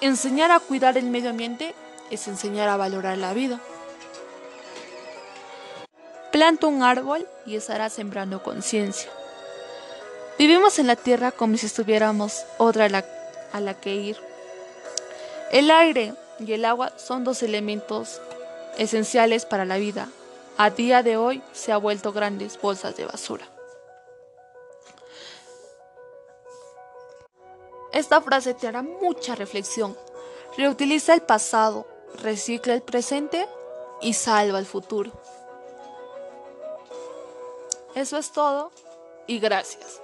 Enseñar 0.01 0.51
a 0.51 0.59
cuidar 0.59 0.99
el 0.99 1.07
medio 1.07 1.31
ambiente 1.31 1.73
es 2.11 2.27
enseñar 2.27 2.69
a 2.69 2.77
valorar 2.77 3.17
la 3.19 3.33
vida. 3.33 3.61
Planta 6.37 6.67
un 6.67 6.83
árbol 6.83 7.27
y 7.47 7.57
estarás 7.57 7.95
sembrando 7.95 8.43
conciencia. 8.43 9.11
Vivimos 10.39 10.79
en 10.79 10.87
la 10.87 10.95
tierra 10.95 11.33
como 11.33 11.57
si 11.57 11.65
estuviéramos 11.65 12.45
otra 12.59 12.85
a 12.85 12.89
la, 12.91 13.07
a 13.55 13.61
la 13.61 13.73
que 13.73 13.95
ir. 13.95 14.19
El 15.51 15.71
aire 15.71 16.13
y 16.39 16.53
el 16.53 16.67
agua 16.67 16.93
son 16.99 17.25
dos 17.25 17.43
elementos 17.43 18.21
esenciales 18.77 19.47
para 19.47 19.65
la 19.65 19.79
vida. 19.79 20.11
A 20.59 20.69
día 20.69 21.03
de 21.03 21.17
hoy 21.17 21.43
se 21.55 21.73
ha 21.73 21.79
vuelto 21.79 22.13
grandes 22.13 22.61
bolsas 22.61 22.95
de 22.99 23.07
basura. 23.07 23.47
Esta 27.95 28.21
frase 28.21 28.53
te 28.53 28.69
hará 28.69 28.83
mucha 28.83 29.37
reflexión. 29.37 29.97
Reutiliza 30.59 31.15
el 31.15 31.23
pasado, 31.23 31.87
recicla 32.23 32.75
el 32.75 32.83
presente 32.83 33.49
y 34.03 34.13
salva 34.13 34.59
el 34.59 34.67
futuro. 34.67 35.13
Eso 37.97 38.19
es 38.19 38.31
todo 38.31 38.71
y 39.27 39.39
gracias. 39.39 40.03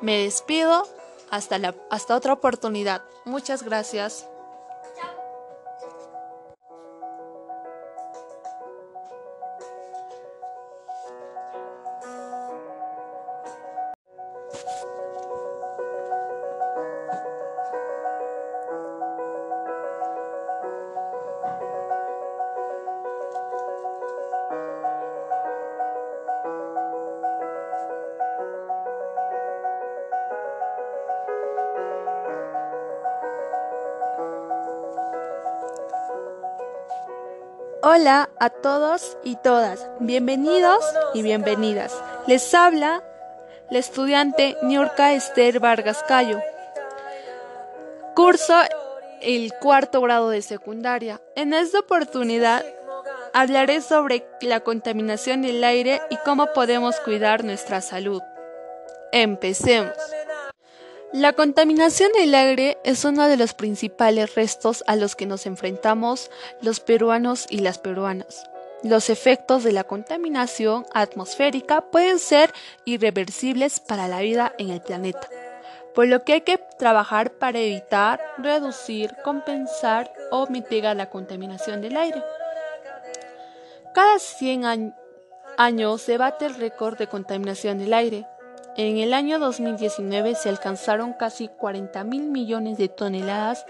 Me 0.00 0.22
despido 0.22 0.86
hasta, 1.30 1.58
la, 1.58 1.74
hasta 1.90 2.14
otra 2.14 2.32
oportunidad. 2.32 3.02
Muchas 3.24 3.64
gracias. 3.64 4.24
Hola 37.90 38.28
a 38.38 38.50
todos 38.50 39.16
y 39.24 39.36
todas, 39.36 39.88
bienvenidos 39.98 40.84
y 41.14 41.22
bienvenidas. 41.22 41.98
Les 42.26 42.52
habla 42.52 43.02
la 43.70 43.78
estudiante 43.78 44.58
Niurka 44.60 45.14
Esther 45.14 45.58
Vargas 45.58 46.04
Cayo. 46.06 46.38
Curso 48.14 48.54
el 49.22 49.54
cuarto 49.54 50.02
grado 50.02 50.28
de 50.28 50.42
secundaria. 50.42 51.22
En 51.34 51.54
esta 51.54 51.78
oportunidad 51.78 52.62
hablaré 53.32 53.80
sobre 53.80 54.26
la 54.42 54.60
contaminación 54.60 55.40
del 55.40 55.64
aire 55.64 56.02
y 56.10 56.18
cómo 56.26 56.48
podemos 56.52 57.00
cuidar 57.00 57.42
nuestra 57.42 57.80
salud. 57.80 58.20
Empecemos. 59.12 59.94
La 61.14 61.32
contaminación 61.32 62.12
del 62.12 62.34
aire 62.34 62.76
es 62.84 63.02
uno 63.06 63.28
de 63.28 63.38
los 63.38 63.54
principales 63.54 64.34
restos 64.34 64.84
a 64.86 64.94
los 64.94 65.16
que 65.16 65.24
nos 65.24 65.46
enfrentamos 65.46 66.30
los 66.60 66.80
peruanos 66.80 67.46
y 67.48 67.60
las 67.60 67.78
peruanas. 67.78 68.44
Los 68.82 69.08
efectos 69.08 69.64
de 69.64 69.72
la 69.72 69.84
contaminación 69.84 70.84
atmosférica 70.92 71.80
pueden 71.80 72.18
ser 72.18 72.52
irreversibles 72.84 73.80
para 73.80 74.06
la 74.06 74.20
vida 74.20 74.52
en 74.58 74.68
el 74.68 74.82
planeta, 74.82 75.26
por 75.94 76.08
lo 76.08 76.24
que 76.24 76.34
hay 76.34 76.40
que 76.42 76.58
trabajar 76.78 77.32
para 77.32 77.58
evitar, 77.58 78.20
reducir, 78.36 79.14
compensar 79.24 80.12
o 80.30 80.46
mitigar 80.48 80.94
la 80.94 81.08
contaminación 81.08 81.80
del 81.80 81.96
aire. 81.96 82.22
Cada 83.94 84.18
100 84.18 84.92
años 85.56 86.02
se 86.02 86.18
bate 86.18 86.44
el 86.44 86.54
récord 86.54 86.98
de 86.98 87.06
contaminación 87.06 87.78
del 87.78 87.94
aire, 87.94 88.26
en 88.78 88.98
el 88.98 89.12
año 89.12 89.40
2019 89.40 90.36
se 90.36 90.48
alcanzaron 90.48 91.12
casi 91.12 91.48
40 91.48 92.04
mil 92.04 92.30
millones 92.30 92.78
de 92.78 92.88
toneladas 92.88 93.66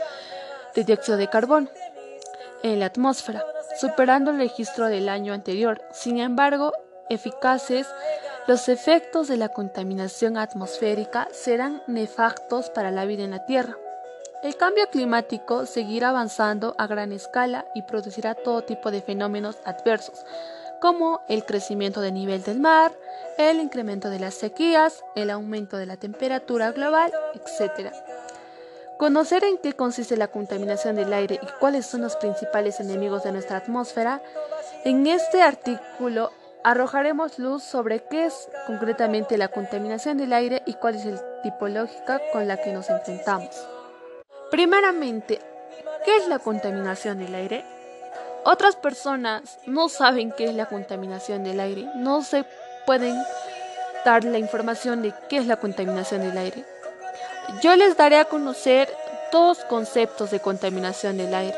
de 0.74 0.84
dióxido 0.84 1.16
de 1.16 1.28
carbono 1.28 1.70
en 2.62 2.78
la 2.78 2.86
atmósfera, 2.86 3.42
superando 3.80 4.32
el 4.32 4.36
registro 4.36 4.86
del 4.88 5.08
año 5.08 5.32
anterior. 5.32 5.80
Sin 5.92 6.20
embargo, 6.20 6.74
eficaces, 7.08 7.86
los 8.46 8.68
efectos 8.68 9.28
de 9.28 9.38
la 9.38 9.48
contaminación 9.48 10.36
atmosférica 10.36 11.28
serán 11.32 11.82
nefastos 11.86 12.68
para 12.68 12.90
la 12.90 13.06
vida 13.06 13.24
en 13.24 13.30
la 13.30 13.46
Tierra. 13.46 13.78
El 14.42 14.56
cambio 14.56 14.90
climático 14.90 15.64
seguirá 15.64 16.10
avanzando 16.10 16.74
a 16.76 16.86
gran 16.86 17.12
escala 17.12 17.64
y 17.74 17.80
producirá 17.82 18.34
todo 18.34 18.62
tipo 18.62 18.90
de 18.90 19.00
fenómenos 19.00 19.56
adversos, 19.64 20.26
como 20.80 21.20
el 21.28 21.44
crecimiento 21.44 22.00
del 22.00 22.14
nivel 22.14 22.42
del 22.42 22.60
mar, 22.60 22.92
el 23.36 23.60
incremento 23.60 24.10
de 24.10 24.18
las 24.18 24.34
sequías, 24.34 25.04
el 25.16 25.30
aumento 25.30 25.76
de 25.76 25.86
la 25.86 25.96
temperatura 25.96 26.72
global, 26.72 27.12
etc. 27.34 27.92
Conocer 28.98 29.44
en 29.44 29.58
qué 29.58 29.74
consiste 29.74 30.16
la 30.16 30.28
contaminación 30.28 30.96
del 30.96 31.12
aire 31.12 31.38
y 31.42 31.46
cuáles 31.60 31.86
son 31.86 32.02
los 32.02 32.16
principales 32.16 32.80
enemigos 32.80 33.22
de 33.22 33.32
nuestra 33.32 33.58
atmósfera, 33.58 34.22
en 34.84 35.06
este 35.06 35.42
artículo 35.42 36.30
arrojaremos 36.64 37.38
luz 37.38 37.62
sobre 37.62 38.04
qué 38.04 38.26
es 38.26 38.48
concretamente 38.66 39.38
la 39.38 39.48
contaminación 39.48 40.18
del 40.18 40.32
aire 40.32 40.62
y 40.66 40.74
cuál 40.74 40.96
es 40.96 41.04
la 41.04 41.42
tipológica 41.42 42.20
con 42.32 42.48
la 42.48 42.56
que 42.60 42.72
nos 42.72 42.90
enfrentamos. 42.90 43.50
Primeramente, 44.50 45.40
¿qué 46.04 46.16
es 46.16 46.28
la 46.28 46.38
contaminación 46.38 47.18
del 47.18 47.34
aire? 47.34 47.77
Otras 48.44 48.76
personas 48.76 49.58
no 49.66 49.88
saben 49.88 50.32
qué 50.32 50.44
es 50.44 50.54
la 50.54 50.66
contaminación 50.66 51.44
del 51.44 51.60
aire, 51.60 51.86
no 51.96 52.22
se 52.22 52.44
pueden 52.86 53.16
dar 54.04 54.24
la 54.24 54.38
información 54.38 55.02
de 55.02 55.12
qué 55.28 55.38
es 55.38 55.46
la 55.46 55.56
contaminación 55.56 56.22
del 56.22 56.38
aire. 56.38 56.64
Yo 57.62 57.76
les 57.76 57.96
daré 57.96 58.16
a 58.16 58.24
conocer 58.24 58.88
dos 59.32 59.58
conceptos 59.64 60.30
de 60.30 60.40
contaminación 60.40 61.18
del 61.18 61.34
aire. 61.34 61.56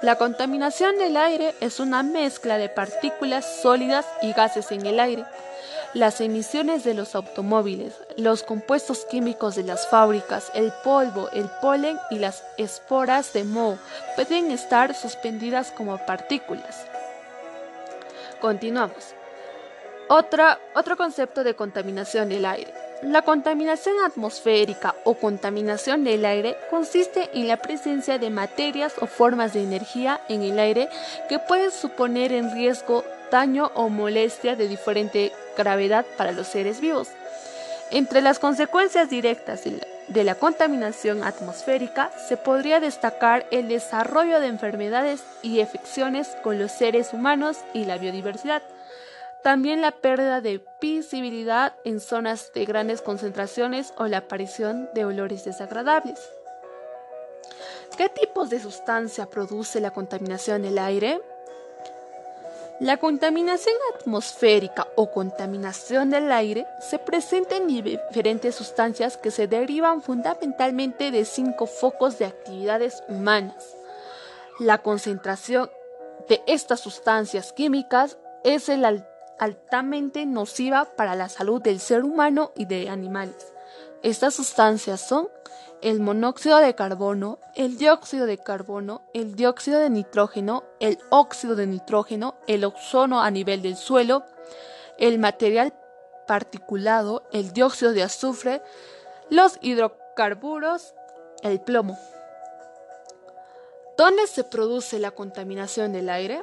La 0.00 0.16
contaminación 0.16 0.98
del 0.98 1.16
aire 1.16 1.54
es 1.60 1.80
una 1.80 2.02
mezcla 2.02 2.58
de 2.58 2.68
partículas 2.68 3.44
sólidas 3.62 4.06
y 4.20 4.32
gases 4.32 4.72
en 4.72 4.84
el 4.86 4.98
aire 4.98 5.24
las 5.94 6.20
emisiones 6.20 6.84
de 6.84 6.94
los 6.94 7.14
automóviles, 7.14 7.94
los 8.16 8.42
compuestos 8.42 9.04
químicos 9.04 9.56
de 9.56 9.62
las 9.62 9.86
fábricas, 9.88 10.50
el 10.54 10.72
polvo, 10.82 11.28
el 11.30 11.50
polen 11.60 11.98
y 12.10 12.18
las 12.18 12.42
esporas 12.56 13.32
de 13.32 13.44
moho 13.44 13.78
pueden 14.16 14.50
estar 14.50 14.94
suspendidas 14.94 15.70
como 15.70 15.98
partículas. 16.06 16.86
Continuamos. 18.40 19.14
otro 20.08 20.96
concepto 20.96 21.44
de 21.44 21.54
contaminación 21.54 22.28
del 22.28 22.44
aire. 22.44 22.72
La 23.02 23.22
contaminación 23.22 23.96
atmosférica 24.04 24.94
o 25.04 25.14
contaminación 25.14 26.04
del 26.04 26.24
aire 26.24 26.56
consiste 26.70 27.30
en 27.34 27.48
la 27.48 27.56
presencia 27.56 28.18
de 28.18 28.30
materias 28.30 28.94
o 29.00 29.06
formas 29.06 29.52
de 29.54 29.62
energía 29.62 30.20
en 30.28 30.42
el 30.42 30.58
aire 30.58 30.88
que 31.28 31.38
pueden 31.38 31.72
suponer 31.72 32.32
en 32.32 32.54
riesgo 32.54 33.04
daño 33.32 33.72
o 33.74 33.88
molestia 33.88 34.54
de 34.54 34.68
diferente 34.68 35.32
gravedad 35.56 36.06
para 36.16 36.30
los 36.30 36.46
seres 36.46 36.80
vivos. 36.80 37.08
Entre 37.90 38.20
las 38.22 38.38
consecuencias 38.38 39.10
directas 39.10 39.64
de 39.64 40.24
la, 40.24 40.34
contaminación 40.36 41.24
atmosférica 41.24 42.10
se 42.28 42.36
podría 42.36 42.78
destacar 42.78 43.46
el 43.50 43.68
desarrollo 43.68 44.38
de 44.38 44.46
enfermedades 44.46 45.24
y 45.42 45.60
afecciones 45.60 46.28
con 46.42 46.58
los 46.58 46.70
seres 46.70 47.12
humanos 47.12 47.58
y 47.74 47.84
la 47.84 47.98
biodiversidad. 47.98 48.62
También 49.42 49.80
la 49.80 49.90
pérdida 49.90 50.40
de 50.40 50.64
visibilidad 50.80 51.74
en 51.84 52.00
zonas 52.00 52.52
de 52.54 52.64
grandes 52.64 53.02
concentraciones 53.02 53.92
o 53.96 54.06
la 54.06 54.18
aparición 54.18 54.88
de 54.94 55.04
olores 55.04 55.44
desagradables. 55.44 56.20
¿Qué 57.96 58.08
tipos 58.08 58.50
de 58.50 58.60
sustancia 58.60 59.26
produce 59.26 59.80
la 59.80 59.90
contaminación 59.90 60.62
del 60.62 60.78
aire? 60.78 61.20
La 62.82 62.96
contaminación 62.96 63.76
atmosférica 63.94 64.88
o 64.96 65.12
contaminación 65.12 66.10
del 66.10 66.32
aire 66.32 66.66
se 66.80 66.98
presenta 66.98 67.54
en 67.54 67.68
diferentes 67.68 68.56
sustancias 68.56 69.16
que 69.16 69.30
se 69.30 69.46
derivan 69.46 70.02
fundamentalmente 70.02 71.12
de 71.12 71.24
cinco 71.24 71.66
focos 71.66 72.18
de 72.18 72.24
actividades 72.24 73.04
humanas. 73.06 73.76
La 74.58 74.78
concentración 74.78 75.70
de 76.28 76.42
estas 76.48 76.80
sustancias 76.80 77.52
químicas 77.52 78.18
es 78.42 78.68
altamente 79.38 80.26
nociva 80.26 80.86
para 80.96 81.14
la 81.14 81.28
salud 81.28 81.62
del 81.62 81.78
ser 81.78 82.02
humano 82.02 82.50
y 82.56 82.64
de 82.64 82.88
animales. 82.88 83.51
Estas 84.02 84.34
sustancias 84.34 85.00
son 85.00 85.28
el 85.80 86.00
monóxido 86.00 86.58
de 86.58 86.74
carbono, 86.74 87.38
el 87.54 87.76
dióxido 87.76 88.26
de 88.26 88.38
carbono, 88.38 89.02
el 89.14 89.36
dióxido 89.36 89.78
de 89.78 89.90
nitrógeno, 89.90 90.64
el 90.80 90.98
óxido 91.10 91.54
de 91.54 91.66
nitrógeno, 91.66 92.34
el 92.48 92.64
ozono 92.64 93.22
a 93.22 93.30
nivel 93.30 93.62
del 93.62 93.76
suelo, 93.76 94.24
el 94.98 95.20
material 95.20 95.72
particulado, 96.26 97.22
el 97.32 97.52
dióxido 97.52 97.92
de 97.92 98.02
azufre, 98.02 98.60
los 99.30 99.58
hidrocarburos, 99.60 100.94
el 101.42 101.60
plomo. 101.60 101.96
¿Dónde 103.96 104.26
se 104.26 104.42
produce 104.42 104.98
la 104.98 105.12
contaminación 105.12 105.92
del 105.92 106.08
aire? 106.08 106.42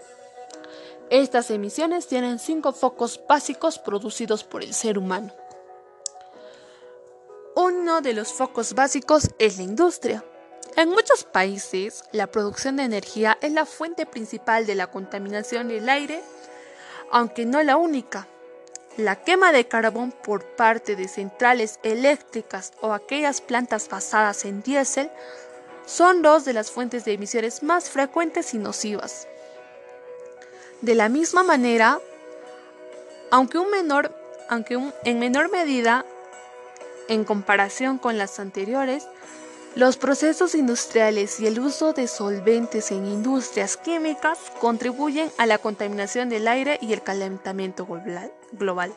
Estas 1.10 1.52
emisiones 1.52 2.08
tienen 2.08 2.40
cinco 2.40 2.72
focos 2.72 3.20
básicos 3.28 3.80
producidos 3.80 4.46
por 4.46 4.64
el 4.64 4.74
ser 4.74 4.98
humano. 4.98 5.34
Uno 7.80 8.02
de 8.02 8.12
los 8.12 8.34
focos 8.34 8.74
básicos 8.74 9.30
es 9.40 9.56
la 9.56 9.64
industria. 9.64 10.26
En 10.76 10.90
muchos 10.90 11.24
países, 11.24 12.04
la 12.12 12.28
producción 12.28 12.76
de 12.76 12.84
energía 12.84 13.38
es 13.42 13.54
la 13.54 13.66
fuente 13.66 14.06
principal 14.06 14.66
de 14.66 14.76
la 14.76 14.88
contaminación 14.88 15.70
del 15.70 15.88
aire, 15.88 16.22
aunque 17.10 17.46
no 17.46 17.64
la 17.64 17.78
única. 17.78 18.28
La 18.98 19.16
quema 19.16 19.54
de 19.54 19.70
carbón 19.70 20.12
por 20.12 20.44
parte 20.58 20.98
de 20.98 21.08
centrales 21.08 21.80
eléctricas 21.82 22.74
o 22.82 22.92
aquellas 22.92 23.40
plantas 23.40 23.88
basadas 23.88 24.44
en 24.44 24.62
diésel 24.62 25.10
son 25.86 26.22
dos 26.22 26.44
de 26.44 26.52
las 26.52 26.72
fuentes 26.72 27.06
de 27.06 27.14
emisiones 27.14 27.64
más 27.64 27.90
frecuentes 27.90 28.54
y 28.54 28.58
nocivas. 28.58 29.26
De 30.82 30.96
la 30.96 31.08
misma 31.08 31.44
manera, 31.44 32.02
aunque, 33.32 33.58
en 35.06 35.20
menor 35.20 35.50
medida 35.50 36.06
en 37.10 37.26
comparación 37.26 37.98
con 37.98 38.18
las 38.18 38.40
anteriores, 38.40 39.08
los 39.76 39.98
procesos 39.98 40.56
industriales 40.56 41.40
y 41.40 41.48
el 41.48 41.60
uso 41.60 41.94
de 41.94 42.08
solventes 42.08 42.92
en 42.92 43.06
industrias 43.06 43.78
químicas 43.78 44.40
contribuyen 44.60 45.32
a 45.38 45.46
la 45.46 45.58
contaminación 45.58 46.30
del 46.30 46.48
aire 46.48 46.80
y 46.82 46.94
el 46.94 47.04
calentamiento 47.04 47.88
global. 48.54 48.94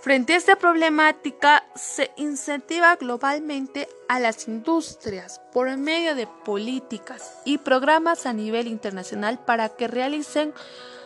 Frente 0.00 0.32
a 0.32 0.36
esta 0.38 0.56
problemática, 0.56 1.62
se 1.74 2.10
incentiva 2.16 2.96
globalmente 2.96 3.86
a 4.08 4.18
las 4.18 4.48
industrias 4.48 5.40
por 5.52 5.76
medio 5.76 6.14
de 6.14 6.26
políticas 6.26 7.34
y 7.44 7.58
programas 7.58 8.24
a 8.24 8.32
nivel 8.32 8.66
internacional 8.66 9.38
para 9.38 9.68
que 9.68 9.88
realicen 9.88 10.54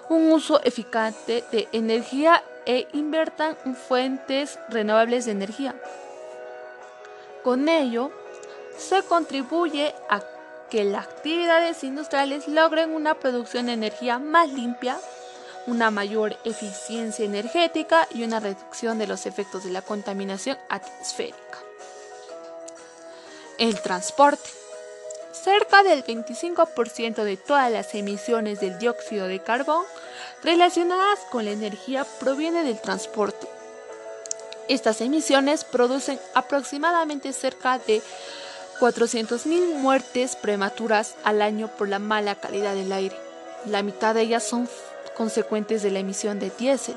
un 0.09 0.31
uso 0.31 0.63
eficaz 0.63 1.27
de 1.27 1.69
energía 1.73 2.45
e 2.67 2.89
inviertan 2.93 3.57
en 3.65 3.77
fuentes 3.77 4.59
renovables 4.69 5.27
de 5.27 5.33
energía. 5.33 5.75
Con 7.43 7.69
ello, 7.69 8.11
se 8.79 9.03
contribuye 9.03 9.95
a 10.09 10.23
que 10.71 10.85
las 10.85 11.07
actividades 11.07 11.85
industriales 11.85 12.49
logren 12.49 12.91
una 12.91 13.15
producción 13.15 13.67
de 13.67 13.75
energía 13.75 14.19
más 14.19 14.51
limpia, 14.51 14.99
una 15.67 15.91
mayor 15.91 16.37
eficiencia 16.45 17.25
energética 17.25 18.09
y 18.11 18.25
una 18.25 18.41
reducción 18.41 18.99
de 18.99 19.07
los 19.07 19.27
efectos 19.27 19.65
de 19.65 19.71
la 19.71 19.83
contaminación 19.83 20.59
atmosférica. 20.69 21.59
El 23.59 23.81
transporte. 23.81 24.64
Cerca 25.35 25.83
del 25.83 26.05
25% 26.05 27.25
de 27.25 27.37
todas 27.37 27.71
las 27.71 27.93
emisiones 27.97 28.61
del 28.61 28.79
dióxido 28.79 29.27
de 29.27 29.41
carbón 29.41 29.85
relacionadas 30.45 31.19
con 31.33 31.45
la 31.45 31.51
energía 31.51 32.07
proviene 32.21 32.63
del 32.63 32.81
transporte. 32.81 33.49
Estas 34.69 35.01
emisiones 35.01 35.65
producen 35.65 36.21
aproximadamente 36.35 37.33
cerca 37.33 37.81
de 37.81 38.01
400.000 38.79 39.75
muertes 39.75 40.37
prematuras 40.37 41.17
al 41.25 41.43
año 41.43 41.67
por 41.67 41.89
la 41.89 41.99
mala 41.99 42.37
calidad 42.37 42.75
del 42.75 42.93
aire. 42.93 43.17
La 43.67 43.83
mitad 43.83 44.15
de 44.15 44.23
ellas 44.23 44.45
son 44.45 44.69
consecuentes 45.17 45.83
de 45.83 45.91
la 45.91 45.99
emisión 45.99 46.39
de 46.39 46.51
diésel. 46.57 46.97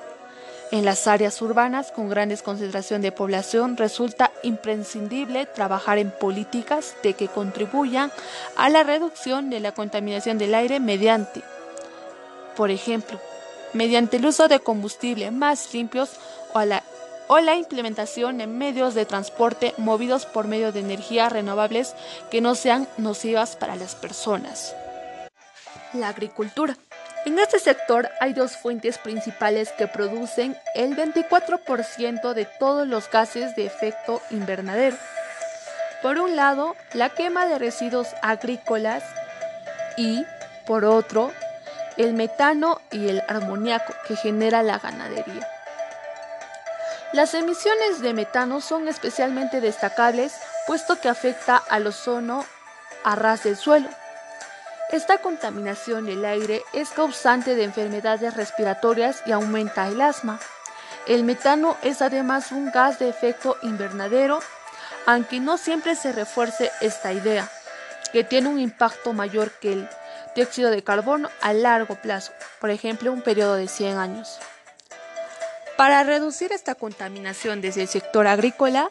En 0.69 0.83
las 0.83 1.07
áreas 1.07 1.41
urbanas 1.41 1.93
con 1.93 2.09
grandes 2.09 2.41
concentración 2.41 3.01
de 3.01 3.13
población 3.13 3.77
resulta 3.77 4.31
imprescindible 4.43 5.45
trabajar 5.45 5.97
en 5.97 6.11
políticas 6.11 6.95
de 7.03 7.13
que 7.13 7.29
contribuyan 7.29 8.11
a 8.57 8.67
la 8.67 8.83
reducción 8.83 9.49
de 9.49 9.61
la 9.61 9.71
contaminación 9.71 10.37
del 10.37 10.53
aire 10.53 10.81
mediante, 10.81 11.41
por 12.57 12.69
ejemplo, 12.69 13.17
mediante 13.71 14.17
el 14.17 14.25
uso 14.25 14.49
de 14.49 14.59
combustibles 14.59 15.31
más 15.31 15.73
limpios 15.73 16.11
o 16.53 16.61
la, 16.65 16.83
o 17.27 17.39
la 17.39 17.55
implementación 17.55 18.37
de 18.37 18.47
medios 18.47 18.93
de 18.93 19.05
transporte 19.05 19.73
movidos 19.77 20.25
por 20.25 20.47
medio 20.47 20.73
de 20.73 20.81
energías 20.81 21.31
renovables 21.31 21.95
que 22.29 22.41
no 22.41 22.55
sean 22.55 22.89
nocivas 22.97 23.55
para 23.55 23.77
las 23.77 23.95
personas. 23.95 24.75
La 25.93 26.09
agricultura. 26.09 26.75
En 27.27 27.37
este 27.39 27.59
sector 27.59 28.09
hay 28.21 28.31
dos 28.31 28.55
fuentes 28.55 28.97
principales 28.97 29.73
que 29.73 29.85
producen 29.85 30.57
el 30.75 30.95
24% 30.95 32.31
de 32.31 32.45
todos 32.45 32.87
los 32.87 33.11
gases 33.11 33.53
de 33.53 33.65
efecto 33.65 34.21
invernadero. 34.29 34.95
Por 36.01 36.19
un 36.19 36.37
lado, 36.37 36.77
la 36.93 37.09
quema 37.09 37.45
de 37.45 37.59
residuos 37.59 38.07
agrícolas 38.21 39.03
y, 39.97 40.23
por 40.65 40.85
otro, 40.85 41.33
el 41.97 42.13
metano 42.13 42.79
y 42.91 43.09
el 43.09 43.21
amoníaco 43.27 43.93
que 44.07 44.15
genera 44.15 44.63
la 44.63 44.79
ganadería. 44.79 45.45
Las 47.11 47.33
emisiones 47.33 47.99
de 47.99 48.13
metano 48.13 48.61
son 48.61 48.87
especialmente 48.87 49.59
destacables 49.59 50.33
puesto 50.65 50.97
que 51.01 51.09
afecta 51.09 51.57
al 51.57 51.87
ozono 51.87 52.45
a 53.03 53.15
ras 53.17 53.43
del 53.43 53.57
suelo. 53.57 53.89
Esta 54.89 55.17
contaminación 55.17 56.05
del 56.05 56.23
aire 56.23 56.63
es 56.71 56.89
causante 56.91 57.55
de 57.55 57.65
enfermedades 57.65 58.33
respiratorias 58.35 59.21
y 59.25 59.33
aumenta 59.33 59.85
el 59.89 59.99
asma. 59.99 60.39
El 61.07 61.25
metano 61.25 61.75
es 61.83 62.01
además 62.01 62.53
un 62.53 62.71
gas 62.71 62.97
de 62.97 63.09
efecto 63.09 63.57
invernadero, 63.63 64.39
aunque 65.05 65.41
no 65.41 65.57
siempre 65.57 65.95
se 65.95 66.13
refuerce 66.13 66.71
esta 66.79 67.11
idea, 67.11 67.51
que 68.13 68.23
tiene 68.23 68.47
un 68.47 68.59
impacto 68.59 69.11
mayor 69.11 69.51
que 69.51 69.73
el 69.73 69.89
dióxido 70.35 70.71
de 70.71 70.83
carbono 70.83 71.29
a 71.41 71.51
largo 71.51 71.95
plazo, 71.95 72.31
por 72.61 72.69
ejemplo 72.69 73.11
un 73.11 73.21
periodo 73.21 73.55
de 73.55 73.67
100 73.67 73.97
años. 73.97 74.39
Para 75.75 76.03
reducir 76.03 76.53
esta 76.53 76.75
contaminación 76.75 77.59
desde 77.59 77.81
el 77.81 77.87
sector 77.89 78.25
agrícola, 78.25 78.87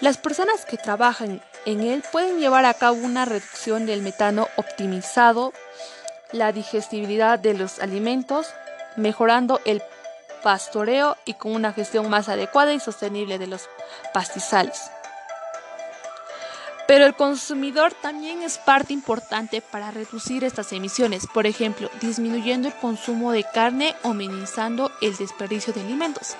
las 0.00 0.16
personas 0.16 0.64
que 0.64 0.76
trabajan 0.76 1.42
en 1.66 1.82
él 1.82 2.02
pueden 2.10 2.38
llevar 2.38 2.64
a 2.64 2.74
cabo 2.74 2.96
una 2.96 3.24
reducción 3.24 3.86
del 3.86 4.02
metano 4.02 4.48
optimizado, 4.56 5.52
la 6.32 6.52
digestibilidad 6.52 7.38
de 7.38 7.54
los 7.54 7.80
alimentos, 7.80 8.48
mejorando 8.96 9.60
el 9.64 9.82
pastoreo 10.42 11.16
y 11.24 11.34
con 11.34 11.52
una 11.52 11.72
gestión 11.72 12.08
más 12.08 12.28
adecuada 12.28 12.72
y 12.72 12.80
sostenible 12.80 13.38
de 13.38 13.46
los 13.46 13.68
pastizales. 14.12 14.90
Pero 16.90 17.06
el 17.06 17.14
consumidor 17.14 17.94
también 17.94 18.42
es 18.42 18.58
parte 18.58 18.92
importante 18.92 19.60
para 19.60 19.92
reducir 19.92 20.42
estas 20.42 20.72
emisiones, 20.72 21.28
por 21.28 21.46
ejemplo, 21.46 21.88
disminuyendo 22.00 22.66
el 22.66 22.74
consumo 22.74 23.30
de 23.30 23.44
carne 23.44 23.94
o 24.02 24.12
minimizando 24.12 24.90
el 25.00 25.16
desperdicio 25.16 25.72
de 25.72 25.82
alimentos, 25.82 26.34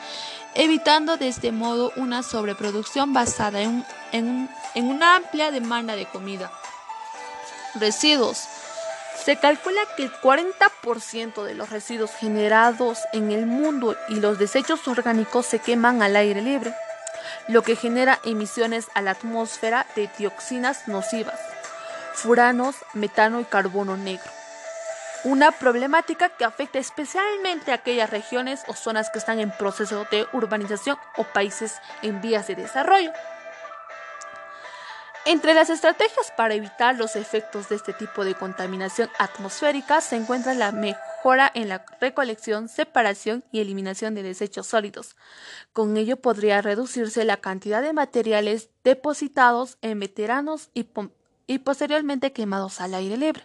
evitando 0.56 1.16
de 1.16 1.28
este 1.28 1.52
modo 1.52 1.92
una 1.94 2.24
sobreproducción 2.24 3.12
basada 3.12 3.60
en, 3.62 4.48
una 4.74 5.14
amplia 5.14 5.52
demanda 5.52 5.94
de 5.94 6.06
comida. 6.06 6.50
Residuos. 7.76 8.42
Se 9.24 9.36
calcula 9.36 9.82
que 9.96 10.02
el 10.02 10.12
40% 10.12 11.44
de 11.44 11.54
los 11.54 11.70
residuos 11.70 12.10
generados 12.10 12.98
en 13.12 13.30
el 13.30 13.46
mundo 13.46 13.94
y 14.08 14.16
los 14.16 14.40
desechos 14.40 14.88
orgánicos 14.88 15.46
se 15.46 15.60
queman 15.60 16.02
al 16.02 16.16
aire 16.16 16.42
libre 16.42 16.74
lo 17.48 17.62
que 17.62 17.76
genera 17.76 18.20
emisiones 18.24 18.88
a 18.94 19.02
la 19.02 19.12
atmósfera 19.12 19.86
de 19.96 20.10
dioxinas 20.18 20.88
nocivas, 20.88 21.40
furanos, 22.14 22.76
metano 22.94 23.40
y 23.40 23.44
carbono 23.44 23.96
negro. 23.96 24.30
Una 25.24 25.50
problemática 25.50 26.30
que 26.30 26.44
afecta 26.44 26.78
especialmente 26.78 27.72
a 27.72 27.76
aquellas 27.76 28.08
regiones 28.08 28.62
o 28.68 28.74
zonas 28.74 29.10
que 29.10 29.18
están 29.18 29.38
en 29.38 29.50
proceso 29.50 30.06
de 30.10 30.26
urbanización 30.32 30.96
o 31.16 31.24
países 31.24 31.80
en 32.02 32.22
vías 32.22 32.46
de 32.46 32.54
desarrollo. 32.54 33.12
Entre 35.26 35.52
las 35.52 35.68
estrategias 35.68 36.32
para 36.34 36.54
evitar 36.54 36.96
los 36.96 37.16
efectos 37.16 37.68
de 37.68 37.76
este 37.76 37.92
tipo 37.92 38.24
de 38.24 38.34
contaminación 38.34 39.10
atmosférica 39.18 40.00
se 40.00 40.16
encuentra 40.16 40.54
la 40.54 40.72
mejora 40.72 41.09
en 41.54 41.68
la 41.68 41.84
recolección, 42.00 42.68
separación 42.68 43.44
y 43.52 43.60
eliminación 43.60 44.14
de 44.14 44.22
desechos 44.22 44.66
sólidos. 44.66 45.16
Con 45.72 45.96
ello 45.96 46.16
podría 46.16 46.62
reducirse 46.62 47.24
la 47.24 47.36
cantidad 47.36 47.82
de 47.82 47.92
materiales 47.92 48.70
depositados 48.84 49.76
en 49.82 50.00
veteranos 50.00 50.70
y, 50.72 51.58
posteriormente 51.58 52.32
quemados 52.32 52.80
al 52.80 52.94
aire 52.94 53.16
libre. 53.16 53.44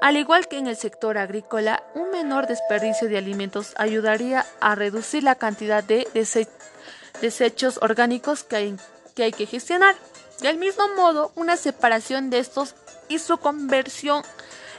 Al 0.00 0.16
igual 0.16 0.48
que 0.48 0.58
en 0.58 0.66
el 0.66 0.76
sector 0.76 1.18
agrícola, 1.18 1.84
un 1.94 2.10
menor 2.10 2.46
desperdicio 2.46 3.08
de 3.08 3.18
alimentos 3.18 3.74
ayudaría 3.76 4.44
a 4.60 4.74
reducir 4.74 5.22
la 5.22 5.36
cantidad 5.36 5.82
de 5.82 6.06
desechos 7.20 7.78
orgánicos 7.82 8.44
que 8.44 8.56
hay, 8.56 8.76
que 9.14 9.24
hay 9.24 9.32
que 9.32 9.46
gestionar. 9.46 9.94
Del 10.40 10.58
mismo 10.58 10.88
modo, 10.96 11.32
una 11.36 11.56
separación 11.56 12.30
de 12.30 12.40
estos 12.40 12.74
y 13.08 13.18
su 13.18 13.38
conversión 13.38 14.24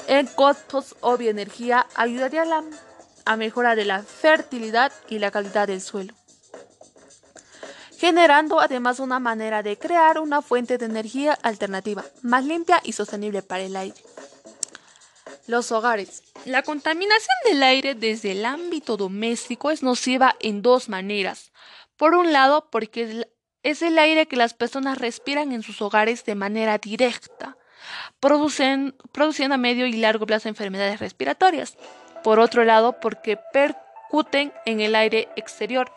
en 0.07 0.27
costos 0.27 0.95
o 1.01 1.17
bioenergía 1.17 1.87
ayudaría 1.95 2.43
a, 2.43 2.45
la, 2.45 2.63
a 3.25 3.35
mejorar 3.35 3.77
la 3.77 4.03
fertilidad 4.03 4.91
y 5.09 5.19
la 5.19 5.31
calidad 5.31 5.67
del 5.67 5.81
suelo, 5.81 6.13
generando 7.97 8.59
además 8.59 8.99
una 8.99 9.19
manera 9.19 9.63
de 9.63 9.77
crear 9.77 10.19
una 10.19 10.41
fuente 10.41 10.77
de 10.77 10.85
energía 10.85 11.33
alternativa 11.41 12.03
más 12.21 12.45
limpia 12.45 12.81
y 12.83 12.93
sostenible 12.93 13.41
para 13.41 13.63
el 13.63 13.75
aire. 13.75 13.97
Los 15.45 15.71
hogares. 15.73 16.23
La 16.45 16.63
contaminación 16.63 17.35
del 17.45 17.63
aire 17.63 17.95
desde 17.95 18.31
el 18.31 18.45
ámbito 18.45 18.95
doméstico 18.95 19.71
es 19.71 19.83
nociva 19.83 20.35
en 20.39 20.61
dos 20.61 20.87
maneras. 20.87 21.51
Por 21.97 22.15
un 22.15 22.31
lado, 22.31 22.69
porque 22.71 23.27
es 23.61 23.81
el 23.81 23.97
aire 23.97 24.27
que 24.27 24.37
las 24.37 24.53
personas 24.53 24.99
respiran 24.99 25.51
en 25.51 25.61
sus 25.61 25.81
hogares 25.81 26.23
de 26.23 26.35
manera 26.35 26.77
directa 26.77 27.57
producen, 28.19 28.95
produciendo 29.11 29.55
a 29.55 29.57
medio 29.57 29.85
y 29.85 29.93
largo 29.93 30.25
plazo 30.25 30.49
enfermedades 30.49 30.99
respiratorias. 30.99 31.77
Por 32.23 32.39
otro 32.39 32.63
lado, 32.63 32.99
porque 32.99 33.37
percuten 33.51 34.53
en 34.65 34.79
el 34.79 34.95
aire 34.95 35.29
exterior. 35.35 35.91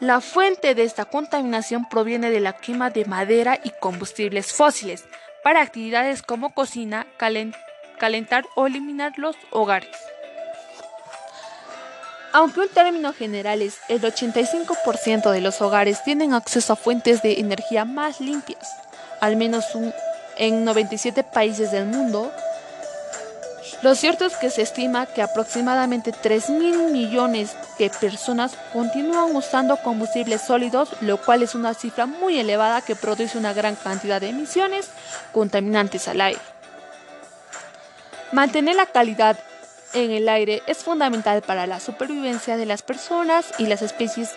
La 0.00 0.20
fuente 0.20 0.74
de 0.74 0.84
esta 0.84 1.04
contaminación 1.04 1.86
proviene 1.88 2.30
de 2.30 2.40
la 2.40 2.54
quema 2.54 2.90
de 2.90 3.04
madera 3.04 3.60
y 3.62 3.70
combustibles 3.80 4.52
fósiles 4.52 5.04
para 5.44 5.60
actividades 5.60 6.22
como 6.22 6.54
cocina, 6.54 7.06
calentar 7.18 8.46
o 8.56 8.66
eliminar 8.66 9.12
los 9.18 9.36
hogares. 9.50 9.96
Aunque 12.32 12.62
en 12.62 12.68
términos 12.68 13.16
generales 13.16 13.78
el 13.88 14.00
85% 14.00 15.30
de 15.30 15.40
los 15.40 15.60
hogares 15.60 16.02
tienen 16.04 16.32
acceso 16.32 16.72
a 16.72 16.76
fuentes 16.76 17.22
de 17.22 17.40
energía 17.40 17.84
más 17.84 18.20
limpias, 18.20 18.68
al 19.20 19.36
menos 19.36 19.74
un 19.74 19.92
en 20.36 20.64
97 20.64 21.22
países 21.24 21.72
del 21.72 21.86
mundo. 21.86 22.32
Lo 23.82 23.94
cierto 23.94 24.26
es 24.26 24.36
que 24.36 24.50
se 24.50 24.62
estima 24.62 25.06
que 25.06 25.22
aproximadamente 25.22 26.12
3 26.12 26.50
mil 26.50 26.92
millones 26.92 27.56
de 27.78 27.88
personas 27.88 28.52
continúan 28.72 29.34
usando 29.34 29.78
combustibles 29.78 30.42
sólidos, 30.42 30.90
lo 31.00 31.16
cual 31.16 31.42
es 31.42 31.54
una 31.54 31.72
cifra 31.72 32.04
muy 32.04 32.38
elevada 32.38 32.82
que 32.82 32.94
produce 32.94 33.38
una 33.38 33.54
gran 33.54 33.76
cantidad 33.76 34.20
de 34.20 34.28
emisiones 34.28 34.88
contaminantes 35.32 36.08
al 36.08 36.20
aire. 36.20 36.40
Mantener 38.32 38.76
la 38.76 38.86
calidad 38.86 39.38
en 39.94 40.10
el 40.10 40.28
aire 40.28 40.62
es 40.66 40.78
fundamental 40.78 41.42
para 41.42 41.66
la 41.66 41.80
supervivencia 41.80 42.56
de 42.56 42.66
las 42.66 42.82
personas 42.82 43.46
y 43.58 43.66
las 43.66 43.82
especies 43.82 44.30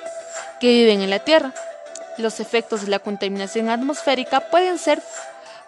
que 0.60 0.68
viven 0.68 1.02
en 1.02 1.10
la 1.10 1.20
Tierra. 1.20 1.54
Los 2.18 2.40
efectos 2.40 2.84
de 2.84 2.88
la 2.88 3.00
contaminación 3.00 3.70
atmosférica 3.70 4.40
pueden 4.40 4.78
ser 4.78 5.02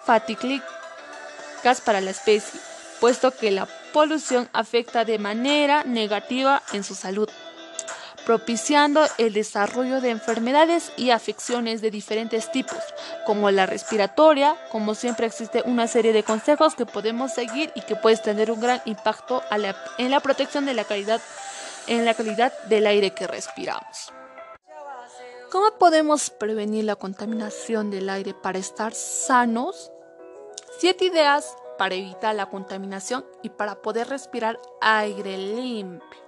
fatídicas 0.06 1.82
para 1.84 2.02
la 2.02 2.12
especie, 2.12 2.60
puesto 3.00 3.32
que 3.32 3.52
la 3.52 3.68
polución 3.92 4.50
afecta 4.54 5.06
de 5.06 5.20
manera 5.20 5.84
negativa 5.84 6.62
en 6.74 6.84
su 6.84 6.96
salud, 6.96 7.30
propiciando 8.26 9.06
el 9.18 9.34
desarrollo 9.34 10.02
de 10.02 10.10
enfermedades 10.10 10.92
y 10.98 11.12
afecciones 11.12 11.82
de 11.82 11.92
diferentes 11.92 12.52
tipos, 12.52 12.80
como 13.26 13.52
la 13.52 13.66
respiratoria. 13.66 14.56
Como 14.72 14.96
siempre 14.96 15.28
existe 15.28 15.62
una 15.66 15.88
serie 15.88 16.14
de 16.14 16.24
consejos 16.24 16.76
que 16.76 16.86
podemos 16.86 17.34
seguir 17.34 17.72
y 17.76 17.82
que 17.82 17.96
pueden 17.96 18.22
tener 18.22 18.52
un 18.52 18.60
gran 18.60 18.82
impacto 18.86 19.44
en 19.98 20.12
la 20.12 20.20
protección 20.20 20.66
de 20.66 20.74
la 20.74 20.84
calidad, 20.84 21.22
en 21.88 22.04
la 22.04 22.14
calidad 22.16 22.52
del 22.64 22.88
aire 22.88 23.12
que 23.12 23.28
respiramos. 23.28 24.12
¿Cómo 25.52 25.78
podemos 25.78 26.32
prevenir 26.32 26.84
la 26.84 26.96
contaminación 26.96 27.92
del 27.92 28.10
aire 28.10 28.34
para 28.34 28.60
estar 28.60 28.94
sanos? 28.94 29.92
Siete 30.78 31.06
ideas 31.06 31.56
para 31.78 31.96
evitar 31.96 32.36
la 32.36 32.50
contaminación 32.50 33.26
y 33.42 33.50
para 33.50 33.82
poder 33.82 34.10
respirar 34.10 34.60
aire 34.82 35.38
limpio. 35.38 36.20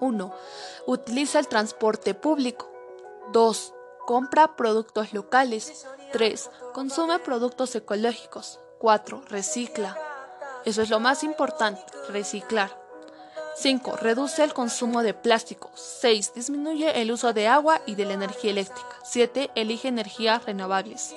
1. 0.00 0.34
Utiliza 0.86 1.38
el 1.38 1.46
transporte 1.46 2.14
público. 2.14 2.70
2. 3.32 3.74
Compra 4.06 4.56
productos 4.56 5.12
locales. 5.12 5.86
3. 6.12 6.50
Consume 6.72 7.18
productos 7.18 7.74
ecológicos. 7.74 8.60
4. 8.78 9.22
Recicla. 9.28 9.96
Eso 10.64 10.80
es 10.80 10.90
lo 10.90 10.98
más 10.98 11.22
importante, 11.22 11.82
reciclar. 12.08 12.80
5. 13.56 13.96
Reduce 13.96 14.42
el 14.42 14.54
consumo 14.54 15.02
de 15.02 15.12
plástico. 15.12 15.70
6. 15.74 16.32
Disminuye 16.34 17.02
el 17.02 17.12
uso 17.12 17.32
de 17.34 17.46
agua 17.46 17.82
y 17.84 17.94
de 17.94 18.06
la 18.06 18.14
energía 18.14 18.52
eléctrica. 18.52 18.96
7. 19.04 19.50
Elige 19.54 19.88
energías 19.88 20.44
renovables. 20.46 21.14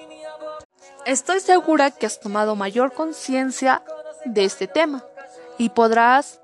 Estoy 1.05 1.39
segura 1.39 1.91
que 1.91 2.07
has 2.07 2.19
tomado 2.19 2.55
mayor 2.55 2.91
conciencia 2.91 3.83
de 4.25 4.43
este 4.43 4.65
tema 4.65 5.05
y 5.59 5.69
podrás 5.69 6.41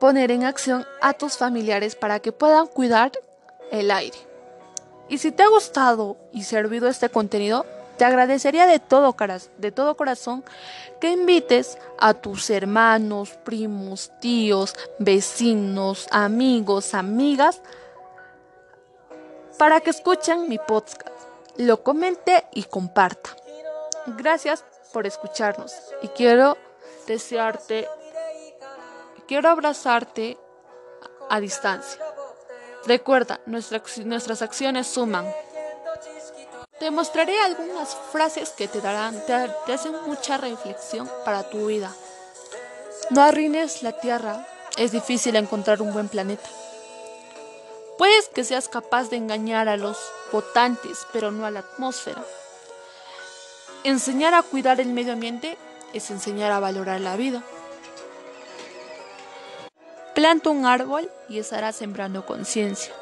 poner 0.00 0.30
en 0.30 0.44
acción 0.44 0.86
a 1.02 1.12
tus 1.12 1.36
familiares 1.36 1.94
para 1.94 2.18
que 2.20 2.32
puedan 2.32 2.66
cuidar 2.66 3.12
el 3.70 3.90
aire. 3.90 4.16
Y 5.10 5.18
si 5.18 5.32
te 5.32 5.42
ha 5.42 5.48
gustado 5.48 6.16
y 6.32 6.44
servido 6.44 6.88
este 6.88 7.10
contenido, 7.10 7.66
te 7.98 8.06
agradecería 8.06 8.66
de 8.66 8.78
todo, 8.78 9.14
corazón 9.14 10.44
que 10.98 11.10
invites 11.10 11.76
a 11.98 12.14
tus 12.14 12.48
hermanos, 12.48 13.34
primos, 13.44 14.12
tíos, 14.18 14.74
vecinos, 14.98 16.08
amigos, 16.10 16.94
amigas, 16.94 17.60
para 19.58 19.80
que 19.80 19.90
escuchen 19.90 20.48
mi 20.48 20.56
podcast, 20.56 21.28
lo 21.58 21.82
comente 21.82 22.46
y 22.54 22.62
comparta. 22.64 23.41
Gracias 24.06 24.64
por 24.92 25.06
escucharnos 25.06 25.72
y 26.02 26.08
quiero 26.08 26.56
desearte, 27.06 27.88
quiero 29.28 29.48
abrazarte 29.48 30.36
a 31.30 31.40
distancia. 31.40 32.02
Recuerda, 32.84 33.40
nuestras 33.46 34.42
acciones 34.42 34.88
suman. 34.88 35.32
Te 36.80 36.90
mostraré 36.90 37.40
algunas 37.40 37.94
frases 38.10 38.50
que 38.50 38.66
te 38.66 38.80
darán, 38.80 39.24
te, 39.24 39.72
hacen 39.72 39.94
mucha 40.04 40.36
reflexión 40.36 41.08
para 41.24 41.48
tu 41.48 41.66
vida. 41.66 41.94
No 43.10 43.22
arruines 43.22 43.84
la 43.84 43.92
Tierra, 43.92 44.48
es 44.76 44.90
difícil 44.90 45.36
encontrar 45.36 45.80
un 45.80 45.92
buen 45.92 46.08
planeta. 46.08 46.48
Puedes 47.98 48.28
que 48.30 48.42
seas 48.42 48.68
capaz 48.68 49.10
de 49.10 49.16
engañar 49.16 49.68
a 49.68 49.76
los 49.76 49.96
votantes, 50.32 51.06
pero 51.12 51.30
no 51.30 51.46
a 51.46 51.52
la 51.52 51.60
atmósfera. 51.60 52.24
Enseñar 53.84 54.32
a 54.34 54.42
cuidar 54.42 54.80
el 54.80 54.88
medio 54.88 55.12
ambiente 55.12 55.58
es 55.92 56.10
enseñar 56.12 56.52
a 56.52 56.60
valorar 56.60 57.00
la 57.00 57.16
vida. 57.16 57.42
Planta 60.14 60.50
un 60.50 60.66
árbol 60.66 61.10
y 61.28 61.40
estarás 61.40 61.74
sembrando 61.74 62.24
conciencia. 62.24 62.92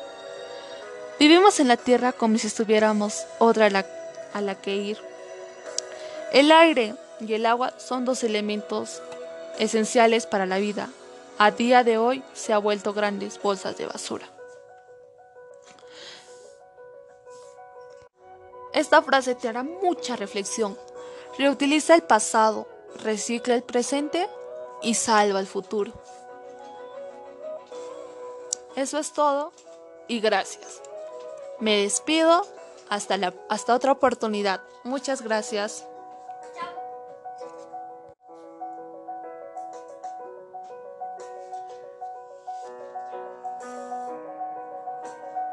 Vivimos 1.18 1.60
en 1.60 1.68
la 1.68 1.76
tierra 1.76 2.12
como 2.12 2.38
si 2.38 2.46
estuviéramos 2.46 3.26
otra 3.38 3.66
a 3.66 4.40
la, 4.40 4.54
que 4.54 4.76
ir. 4.76 4.98
El 6.32 6.50
aire 6.50 6.94
y 7.20 7.34
el 7.34 7.44
agua 7.44 7.74
son 7.76 8.06
dos 8.06 8.24
elementos 8.24 9.02
esenciales 9.58 10.24
para 10.24 10.46
la 10.46 10.56
vida. 10.56 10.88
A 11.36 11.50
día 11.50 11.84
de 11.84 11.98
hoy 11.98 12.22
se 12.32 12.54
han 12.54 12.62
vuelto 12.62 12.94
grandes 12.94 13.38
bolsas 13.42 13.76
de 13.76 13.84
basura. 13.84 14.26
Esta 18.80 19.02
frase 19.02 19.34
te 19.34 19.46
hará 19.46 19.62
mucha 19.62 20.16
reflexión. 20.16 20.74
Reutiliza 21.36 21.94
el 21.94 22.02
pasado, 22.02 22.66
recicla 23.04 23.54
el 23.54 23.62
presente 23.62 24.26
y 24.80 24.94
salva 24.94 25.38
el 25.38 25.46
futuro. 25.46 25.92
Eso 28.76 28.96
es 28.98 29.12
todo 29.12 29.52
y 30.08 30.20
gracias. 30.20 30.80
Me 31.58 31.82
despido 31.82 32.46
hasta, 32.88 33.18
la, 33.18 33.34
hasta 33.50 33.74
otra 33.74 33.92
oportunidad. 33.92 34.62
Muchas 34.82 35.20
gracias. 35.20 35.84